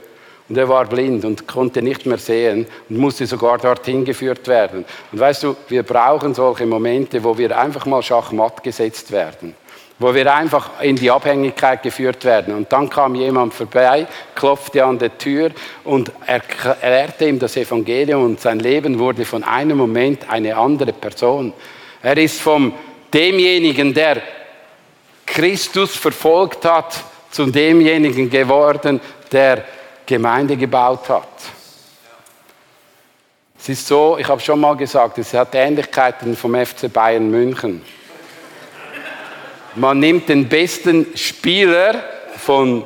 Und 0.48 0.59
er 0.59 0.68
war 0.68 0.85
blind 0.85 1.25
und 1.25 1.48
konnte 1.48 1.81
nicht 1.81 2.05
mehr 2.05 2.18
sehen 2.18 2.66
und 2.88 2.98
musste 2.98 3.27
sogar 3.27 3.57
dorthin 3.57 4.05
geführt 4.05 4.46
werden. 4.48 4.85
Und 5.11 5.18
weißt 5.18 5.44
du, 5.44 5.57
wir 5.68 5.83
brauchen 5.83 6.35
solche 6.35 6.66
Momente, 6.66 7.25
wo 7.25 7.38
wir 7.38 7.59
einfach 7.59 7.87
mal 7.87 8.03
Schachmatt 8.03 8.62
gesetzt 8.62 9.11
werden. 9.12 9.55
Wo 10.03 10.12
wir 10.12 10.35
einfach 10.35 10.83
in 10.83 10.97
die 10.97 11.12
Abhängigkeit 11.12 11.81
geführt 11.81 12.25
werden. 12.25 12.57
Und 12.57 12.73
dann 12.73 12.91
kam 12.91 13.15
jemand 13.15 13.55
vorbei, 13.55 14.09
klopfte 14.35 14.85
an 14.85 14.99
der 14.99 15.17
Tür 15.17 15.53
und 15.85 16.11
erklärte 16.27 17.29
ihm 17.29 17.38
das 17.38 17.57
Evangelium 17.57 18.25
und 18.25 18.41
sein 18.41 18.59
Leben 18.59 18.99
wurde 18.99 19.25
von 19.25 19.45
einem 19.45 19.79
Moment 19.79 20.29
eine 20.29 20.57
andere 20.57 20.93
Person. 20.93 21.53
Er 22.03 22.19
ist 22.19 22.41
vom 22.41 22.75
demjenigen, 23.15 23.95
der 23.95 24.21
Christus 25.25 25.95
verfolgt 25.95 26.65
hat, 26.65 27.01
zu 27.31 27.47
demjenigen 27.47 28.29
geworden, 28.29 29.01
der 29.31 29.65
Gemeinde 30.05 30.57
gebaut 30.57 31.09
hat. 31.09 31.29
Es 33.57 33.69
ist 33.69 33.87
so, 33.87 34.19
ich 34.19 34.27
habe 34.27 34.41
schon 34.41 34.59
mal 34.59 34.77
gesagt, 34.77 35.19
es 35.19 35.33
hat 35.33 35.55
Ähnlichkeiten 35.55 36.37
vom 36.37 36.57
FC 36.57 36.93
Bayern 36.93 37.31
München. 37.31 37.83
Man 39.75 40.01
nimmt 40.01 40.29
den 40.29 40.49
besten 40.49 41.07
Spieler 41.15 42.03
von 42.37 42.85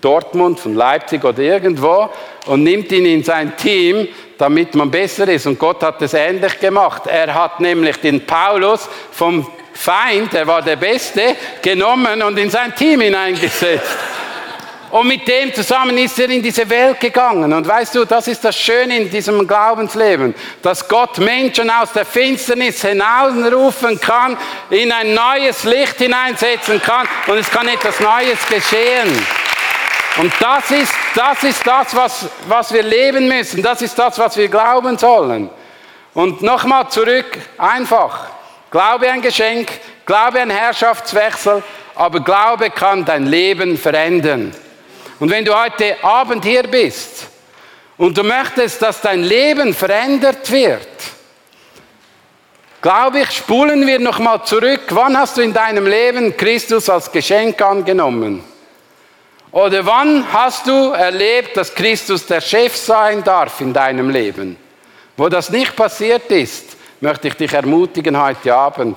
Dortmund, 0.00 0.60
von 0.60 0.74
Leipzig 0.74 1.24
oder 1.24 1.40
irgendwo 1.40 2.08
und 2.46 2.62
nimmt 2.62 2.92
ihn 2.92 3.06
in 3.06 3.24
sein 3.24 3.56
Team, 3.56 4.08
damit 4.36 4.74
man 4.74 4.90
besser 4.90 5.28
ist. 5.28 5.46
Und 5.46 5.58
Gott 5.58 5.82
hat 5.82 6.00
es 6.02 6.14
ähnlich 6.14 6.60
gemacht. 6.60 7.02
Er 7.06 7.34
hat 7.34 7.58
nämlich 7.60 7.96
den 7.96 8.24
Paulus 8.24 8.88
vom 9.10 9.46
Feind, 9.72 10.32
der 10.32 10.46
war 10.46 10.62
der 10.62 10.76
Beste, 10.76 11.36
genommen 11.62 12.22
und 12.22 12.38
in 12.38 12.50
sein 12.50 12.74
Team 12.74 13.00
hineingesetzt. 13.00 13.96
Und 14.90 15.06
mit 15.06 15.28
dem 15.28 15.52
zusammen 15.52 15.98
ist 15.98 16.18
er 16.18 16.30
in 16.30 16.42
diese 16.42 16.68
Welt 16.68 16.98
gegangen. 16.98 17.52
Und 17.52 17.66
weißt 17.68 17.94
du, 17.94 18.04
das 18.06 18.26
ist 18.26 18.42
das 18.42 18.56
Schöne 18.56 18.96
in 18.96 19.10
diesem 19.10 19.46
Glaubensleben, 19.46 20.34
dass 20.62 20.88
Gott 20.88 21.18
Menschen 21.18 21.70
aus 21.70 21.92
der 21.92 22.06
Finsternis 22.06 22.80
hinausrufen 22.80 24.00
kann, 24.00 24.36
in 24.70 24.90
ein 24.90 25.12
neues 25.12 25.64
Licht 25.64 25.98
hineinsetzen 25.98 26.80
kann 26.82 27.06
und 27.26 27.36
es 27.36 27.50
kann 27.50 27.68
etwas 27.68 28.00
Neues 28.00 28.38
geschehen. 28.48 29.26
Und 30.16 30.32
das 30.40 30.70
ist 30.70 30.92
das, 31.14 31.44
ist 31.44 31.66
das 31.66 31.94
was, 31.94 32.26
was 32.48 32.72
wir 32.72 32.82
leben 32.82 33.28
müssen. 33.28 33.62
Das 33.62 33.82
ist 33.82 33.96
das, 33.98 34.18
was 34.18 34.36
wir 34.36 34.48
glauben 34.48 34.96
sollen. 34.96 35.50
Und 36.14 36.42
nochmal 36.42 36.88
zurück, 36.88 37.38
einfach. 37.58 38.30
Glaube 38.70 39.08
ein 39.10 39.22
Geschenk, 39.22 39.68
Glaube 40.04 40.40
ein 40.40 40.50
Herrschaftswechsel, 40.50 41.62
aber 41.94 42.20
Glaube 42.20 42.70
kann 42.70 43.04
dein 43.04 43.26
Leben 43.26 43.76
verändern. 43.76 44.52
Und 45.18 45.30
wenn 45.30 45.44
du 45.44 45.54
heute 45.54 46.02
Abend 46.02 46.44
hier 46.44 46.62
bist 46.64 47.26
und 47.96 48.16
du 48.16 48.22
möchtest, 48.22 48.80
dass 48.80 49.00
dein 49.00 49.22
Leben 49.22 49.74
verändert 49.74 50.50
wird, 50.50 50.88
glaube 52.80 53.20
ich, 53.20 53.30
spulen 53.30 53.86
wir 53.86 53.98
nochmal 53.98 54.44
zurück. 54.44 54.82
Wann 54.90 55.18
hast 55.18 55.36
du 55.36 55.40
in 55.40 55.52
deinem 55.52 55.86
Leben 55.86 56.36
Christus 56.36 56.88
als 56.88 57.10
Geschenk 57.10 57.60
angenommen? 57.60 58.44
Oder 59.50 59.84
wann 59.84 60.30
hast 60.32 60.66
du 60.66 60.92
erlebt, 60.92 61.56
dass 61.56 61.74
Christus 61.74 62.26
der 62.26 62.40
Chef 62.40 62.76
sein 62.76 63.24
darf 63.24 63.60
in 63.60 63.72
deinem 63.72 64.10
Leben? 64.10 64.56
Wo 65.16 65.28
das 65.28 65.50
nicht 65.50 65.74
passiert 65.74 66.30
ist, 66.30 66.76
möchte 67.00 67.28
ich 67.28 67.34
dich 67.34 67.52
ermutigen 67.52 68.20
heute 68.20 68.54
Abend. 68.54 68.96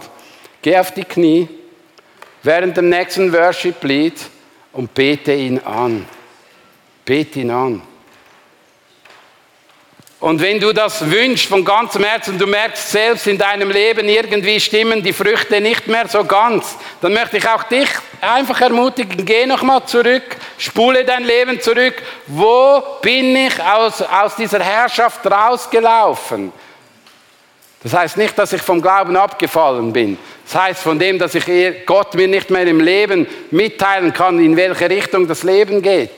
Geh 0.61 0.77
auf 0.77 0.91
die 0.91 1.05
Knie 1.05 1.47
während 2.43 2.77
dem 2.77 2.89
nächsten 2.89 3.33
Worship-Lied 3.33 4.19
und 4.73 4.93
bete 4.93 5.33
ihn 5.33 5.59
an. 5.59 6.05
Bete 7.05 7.39
ihn 7.39 7.51
an. 7.51 7.81
Und 10.21 10.39
wenn 10.39 10.59
du 10.59 10.71
das 10.71 11.09
wünschst 11.09 11.47
von 11.47 11.65
ganzem 11.65 12.03
Herzen, 12.03 12.37
du 12.37 12.45
merkst 12.45 12.91
selbst 12.91 13.25
in 13.25 13.39
deinem 13.39 13.71
Leben 13.71 14.07
irgendwie 14.07 14.59
stimmen 14.59 15.01
die 15.01 15.13
Früchte 15.13 15.59
nicht 15.59 15.87
mehr 15.87 16.07
so 16.07 16.23
ganz, 16.23 16.77
dann 17.01 17.13
möchte 17.13 17.37
ich 17.37 17.49
auch 17.49 17.63
dich 17.63 17.89
einfach 18.21 18.61
ermutigen, 18.61 19.25
geh 19.25 19.47
nochmal 19.47 19.83
zurück, 19.87 20.37
spule 20.59 21.03
dein 21.05 21.23
Leben 21.23 21.59
zurück. 21.59 21.95
Wo 22.27 22.83
bin 23.01 23.35
ich 23.35 23.59
aus, 23.63 24.03
aus 24.03 24.35
dieser 24.35 24.59
Herrschaft 24.59 25.25
rausgelaufen? 25.25 26.53
Das 27.83 27.93
heißt 27.93 28.17
nicht, 28.17 28.37
dass 28.37 28.53
ich 28.53 28.61
vom 28.61 28.81
Glauben 28.81 29.15
abgefallen 29.15 29.91
bin. 29.91 30.17
Das 30.45 30.55
heißt 30.61 30.83
von 30.83 30.99
dem, 30.99 31.17
dass 31.17 31.33
ich 31.33 31.45
Gott 31.85 32.13
mir 32.13 32.27
nicht 32.27 32.49
mehr 32.49 32.67
im 32.67 32.79
Leben 32.79 33.27
mitteilen 33.49 34.13
kann, 34.13 34.39
in 34.39 34.55
welche 34.55 34.89
Richtung 34.89 35.27
das 35.27 35.43
Leben 35.43 35.81
geht 35.81 36.11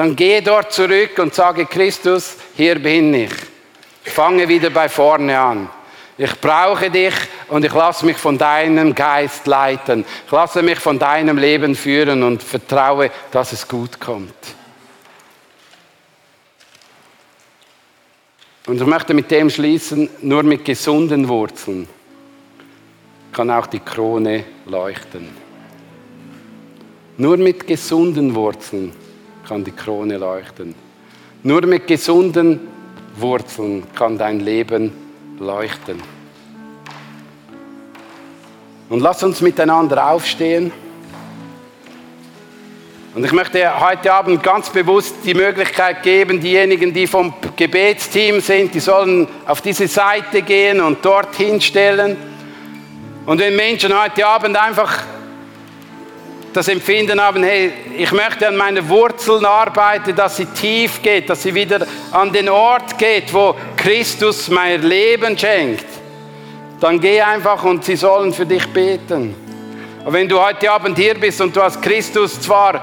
dann 0.00 0.16
geh 0.16 0.40
dort 0.40 0.72
zurück 0.72 1.18
und 1.18 1.34
sage, 1.34 1.66
Christus, 1.66 2.36
hier 2.56 2.78
bin 2.78 3.12
ich. 3.12 3.32
Ich 4.02 4.12
fange 4.12 4.48
wieder 4.48 4.70
bei 4.70 4.88
vorne 4.88 5.38
an. 5.38 5.68
Ich 6.16 6.40
brauche 6.40 6.90
dich 6.90 7.12
und 7.48 7.66
ich 7.66 7.72
lasse 7.74 8.06
mich 8.06 8.16
von 8.16 8.38
deinem 8.38 8.94
Geist 8.94 9.46
leiten. 9.46 10.06
Ich 10.24 10.32
lasse 10.32 10.62
mich 10.62 10.78
von 10.78 10.98
deinem 10.98 11.36
Leben 11.36 11.74
führen 11.74 12.22
und 12.22 12.42
vertraue, 12.42 13.10
dass 13.30 13.52
es 13.52 13.68
gut 13.68 14.00
kommt. 14.00 14.34
Und 18.70 18.80
ich 18.80 18.86
möchte 18.86 19.14
mit 19.14 19.28
dem 19.32 19.50
schließen, 19.50 20.08
nur 20.22 20.44
mit 20.44 20.64
gesunden 20.64 21.26
Wurzeln 21.26 21.88
kann 23.32 23.50
auch 23.50 23.66
die 23.66 23.80
Krone 23.80 24.44
leuchten. 24.64 25.26
Nur 27.16 27.36
mit 27.36 27.66
gesunden 27.66 28.32
Wurzeln 28.32 28.92
kann 29.44 29.64
die 29.64 29.72
Krone 29.72 30.18
leuchten. 30.18 30.76
Nur 31.42 31.66
mit 31.66 31.88
gesunden 31.88 32.60
Wurzeln 33.16 33.82
kann 33.92 34.16
dein 34.16 34.38
Leben 34.38 34.92
leuchten. 35.40 36.00
Und 38.88 39.00
lass 39.00 39.24
uns 39.24 39.40
miteinander 39.40 40.10
aufstehen. 40.12 40.70
Und 43.12 43.24
ich 43.24 43.32
möchte 43.32 43.80
heute 43.80 44.12
Abend 44.12 44.40
ganz 44.40 44.70
bewusst 44.70 45.16
die 45.24 45.34
Möglichkeit 45.34 46.04
geben, 46.04 46.38
diejenigen, 46.38 46.92
die 46.92 47.08
vom 47.08 47.34
Gebetsteam 47.56 48.40
sind, 48.40 48.72
die 48.72 48.78
sollen 48.78 49.26
auf 49.46 49.60
diese 49.60 49.88
Seite 49.88 50.42
gehen 50.42 50.80
und 50.80 51.04
dorthin 51.04 51.60
stellen. 51.60 52.16
Und 53.26 53.40
wenn 53.40 53.56
Menschen 53.56 54.00
heute 54.00 54.24
Abend 54.24 54.56
einfach 54.56 55.02
das 56.52 56.68
Empfinden 56.68 57.20
haben, 57.20 57.42
hey, 57.42 57.72
ich 57.98 58.12
möchte 58.12 58.46
an 58.46 58.56
meine 58.56 58.88
Wurzeln 58.88 59.44
arbeiten, 59.44 60.14
dass 60.14 60.36
sie 60.36 60.46
tief 60.46 61.02
geht, 61.02 61.28
dass 61.28 61.42
sie 61.42 61.54
wieder 61.54 61.84
an 62.12 62.32
den 62.32 62.48
Ort 62.48 62.96
geht, 62.96 63.34
wo 63.34 63.56
Christus 63.76 64.48
mein 64.48 64.82
Leben 64.82 65.36
schenkt, 65.36 65.86
dann 66.78 67.00
geh 67.00 67.20
einfach 67.20 67.64
und 67.64 67.84
sie 67.84 67.96
sollen 67.96 68.32
für 68.32 68.46
dich 68.46 68.68
beten. 68.68 69.34
Und 70.04 70.12
wenn 70.12 70.28
du 70.28 70.40
heute 70.40 70.70
Abend 70.70 70.98
hier 70.98 71.14
bist 71.14 71.40
und 71.40 71.54
du 71.54 71.62
hast 71.62 71.80
Christus 71.82 72.40
zwar, 72.40 72.82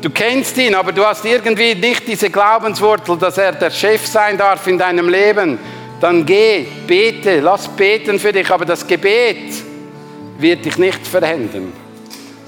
du 0.00 0.10
kennst 0.10 0.56
ihn, 0.58 0.74
aber 0.74 0.92
du 0.92 1.04
hast 1.04 1.24
irgendwie 1.24 1.74
nicht 1.74 2.06
diese 2.06 2.30
Glaubenswurzel, 2.30 3.16
dass 3.18 3.38
er 3.38 3.52
der 3.52 3.70
Chef 3.70 4.06
sein 4.06 4.38
darf 4.38 4.66
in 4.66 4.78
deinem 4.78 5.08
Leben, 5.08 5.58
dann 6.00 6.24
geh, 6.24 6.66
bete, 6.86 7.40
lass 7.40 7.68
beten 7.68 8.18
für 8.18 8.32
dich, 8.32 8.50
aber 8.50 8.64
das 8.64 8.86
Gebet 8.86 9.52
wird 10.38 10.64
dich 10.64 10.78
nicht 10.78 11.06
verändern 11.06 11.72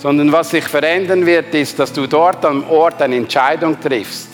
sondern 0.01 0.33
was 0.33 0.51
sich 0.51 0.65
verändern 0.65 1.27
wird, 1.27 1.55
ist, 1.55 1.79
dass 1.79 1.93
du 1.93 2.07
dort 2.07 2.43
am 2.47 2.65
Ort 2.71 3.03
eine 3.03 3.17
Entscheidung 3.17 3.79
triffst. 3.79 4.29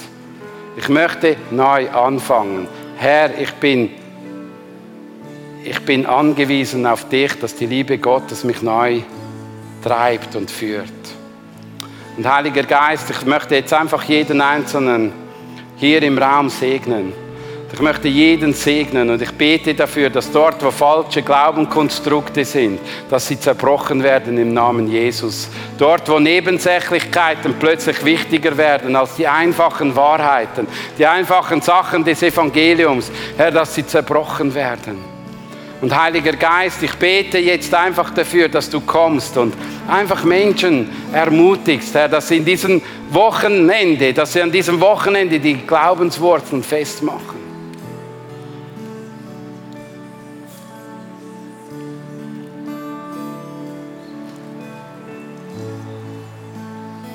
Ich 0.77 0.89
möchte 0.89 1.37
neu 1.51 1.91
anfangen. 1.91 2.69
Herr, 2.97 3.37
ich 3.37 3.51
bin, 3.55 3.91
ich 5.65 5.81
bin 5.81 6.07
angewiesen 6.07 6.87
auf 6.87 7.09
dich, 7.09 7.37
dass 7.41 7.57
die 7.57 7.67
Liebe 7.67 7.99
Gottes 7.99 8.45
mich 8.45 8.63
neu 8.63 9.01
treibt 9.87 10.35
und 10.35 10.51
führt. 10.51 10.91
Und 12.17 12.27
Heiliger 12.27 12.65
Geist, 12.65 13.09
ich 13.11 13.25
möchte 13.25 13.55
jetzt 13.55 13.73
einfach 13.73 14.03
jeden 14.05 14.41
Einzelnen 14.41 15.13
hier 15.77 16.03
im 16.03 16.19
Raum 16.19 16.49
segnen. 16.49 17.13
Ich 17.73 17.81
möchte 17.81 18.09
jeden 18.09 18.53
segnen 18.55 19.11
und 19.11 19.21
ich 19.21 19.31
bete 19.33 19.75
dafür, 19.75 20.09
dass 20.09 20.33
dort, 20.33 20.65
wo 20.65 20.71
falsche 20.71 21.23
Glaubenkonstrukte 21.23 22.45
sind, 22.45 22.81
dass 23.11 23.29
sie 23.29 23.39
zerbrochen 23.39 24.03
werden 24.03 24.39
im 24.39 24.55
Namen 24.55 24.91
Jesus. 24.91 25.49
Dort, 25.77 26.09
wo 26.09 26.19
Nebensächlichkeiten 26.19 27.55
plötzlich 27.59 28.05
wichtiger 28.05 28.57
werden 28.57 28.97
als 28.97 29.17
die 29.17 29.29
einfachen 29.29 29.95
Wahrheiten, 29.95 30.67
die 30.99 31.07
einfachen 31.07 31.61
Sachen 31.61 32.03
des 32.03 32.23
Evangeliums, 32.23 33.11
Herr, 33.37 33.51
dass 33.51 33.75
sie 33.75 33.87
zerbrochen 33.87 34.55
werden. 34.55 35.16
Und 35.87 35.97
Heiliger 35.97 36.33
Geist, 36.33 36.83
ich 36.83 36.97
bete 36.97 37.39
jetzt 37.39 37.73
einfach 37.73 38.11
dafür, 38.11 38.49
dass 38.49 38.69
du 38.69 38.81
kommst 38.81 39.37
und 39.37 39.55
einfach 39.87 40.25
Menschen 40.25 40.91
ermutigst, 41.13 41.95
Herr, 41.95 42.09
dass 42.09 42.27
sie 42.27 42.39
in 42.39 42.45
diesem 42.45 42.83
Wochenende, 43.11 44.13
dass 44.13 44.33
sie 44.33 44.43
an 44.43 44.51
diesem 44.51 44.81
Wochenende 44.81 45.39
die 45.39 45.55
Glaubenswurzeln 45.55 46.65
festmachen. 46.65 47.39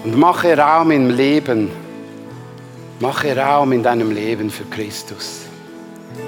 Und 0.06 0.18
mache 0.18 0.58
Raum 0.58 0.92
im 0.92 1.10
Leben. 1.10 1.72
Mache 3.02 3.36
Raum 3.36 3.74
in 3.74 3.84
deinem 3.84 4.12
Leben 4.12 4.50
für 4.50 4.64
Christus. 4.64 5.42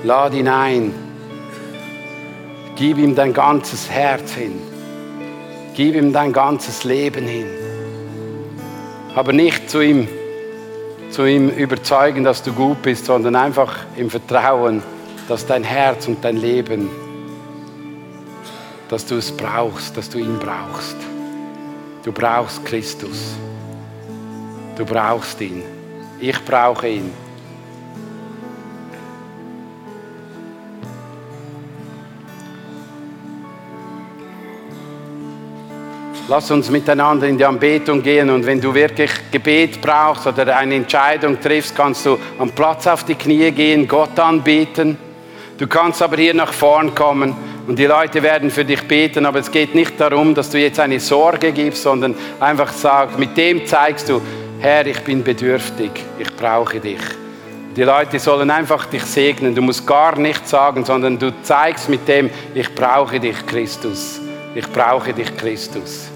Lad 0.04 0.34
ihn 0.34 0.50
ein. 0.50 1.13
Gib 2.86 2.98
ihm 2.98 3.16
dein 3.16 3.32
ganzes 3.32 3.90
Herz 3.90 4.34
hin. 4.34 4.62
Gib 5.74 5.96
ihm 5.96 6.12
dein 6.12 6.34
ganzes 6.34 6.84
Leben 6.84 7.26
hin. 7.26 7.48
Aber 9.16 9.32
nicht 9.32 9.70
zu 9.70 9.80
ihm, 9.80 10.06
zu 11.10 11.24
ihm 11.24 11.48
überzeugen, 11.48 12.26
dass 12.26 12.44
du 12.44 12.52
gut 12.52 12.82
bist, 12.82 13.06
sondern 13.06 13.38
einfach 13.38 13.86
im 13.96 14.10
Vertrauen, 14.10 14.84
dass 15.30 15.46
dein 15.46 15.64
Herz 15.64 16.10
und 16.10 16.26
dein 16.26 16.36
Leben, 16.36 16.90
dass 18.90 19.06
du 19.06 19.16
es 19.16 19.32
brauchst, 19.32 19.96
dass 19.96 20.10
du 20.10 20.18
ihn 20.18 20.38
brauchst. 20.38 20.98
Du 22.04 22.12
brauchst 22.12 22.66
Christus. 22.66 23.36
Du 24.76 24.84
brauchst 24.84 25.40
ihn. 25.40 25.64
Ich 26.20 26.44
brauche 26.44 26.90
ihn. 26.90 27.23
Lass 36.36 36.50
uns 36.50 36.72
miteinander 36.72 37.28
in 37.28 37.38
die 37.38 37.46
Anbetung 37.46 38.02
gehen 38.02 38.28
und 38.32 38.44
wenn 38.44 38.60
du 38.60 38.74
wirklich 38.74 39.12
Gebet 39.30 39.80
brauchst 39.80 40.26
oder 40.26 40.58
eine 40.58 40.74
Entscheidung 40.74 41.40
triffst, 41.40 41.76
kannst 41.76 42.08
du 42.08 42.18
am 42.40 42.50
Platz 42.50 42.88
auf 42.88 43.04
die 43.04 43.14
Knie 43.14 43.52
gehen, 43.52 43.88
Gott 43.88 44.18
anbeten. 44.18 44.98
Du 45.60 45.68
kannst 45.68 46.02
aber 46.02 46.18
hier 46.18 46.34
nach 46.34 46.52
vorn 46.52 46.96
kommen 46.96 47.36
und 47.68 47.78
die 47.78 47.86
Leute 47.86 48.24
werden 48.24 48.50
für 48.50 48.66
dich 48.66 48.82
beten, 48.88 49.28
aber 49.28 49.42
es 49.42 49.52
geht 49.52 49.76
nicht 49.76 50.02
darum, 50.02 50.34
dass 50.34 50.50
du 50.50 50.58
jetzt 50.58 50.80
eine 50.80 51.00
Sorge 51.00 51.52
gibst, 51.52 51.84
sondern 51.84 52.16
einfach 52.40 52.74
sagst, 52.74 53.20
mit 53.20 53.38
dem 53.38 53.68
zeigst 53.68 54.10
du, 54.10 54.20
Herr, 54.60 54.88
ich 54.88 55.02
bin 55.02 55.24
bedürftig, 55.24 55.92
ich 56.18 56.36
brauche 56.36 56.80
dich. 56.80 57.02
Die 57.76 57.84
Leute 57.84 58.18
sollen 58.18 58.50
einfach 58.50 58.88
dich 58.88 59.04
segnen. 59.04 59.54
Du 59.54 59.62
musst 59.62 59.86
gar 59.86 60.18
nichts 60.18 60.50
sagen, 60.50 60.84
sondern 60.84 61.20
du 61.20 61.32
zeigst 61.44 61.90
mit 61.90 62.08
dem, 62.08 62.32
ich 62.56 62.74
brauche 62.74 63.20
dich, 63.20 63.46
Christus. 63.46 64.20
Ich 64.56 64.68
brauche 64.72 65.14
dich, 65.14 65.38
Christus. 65.38 66.13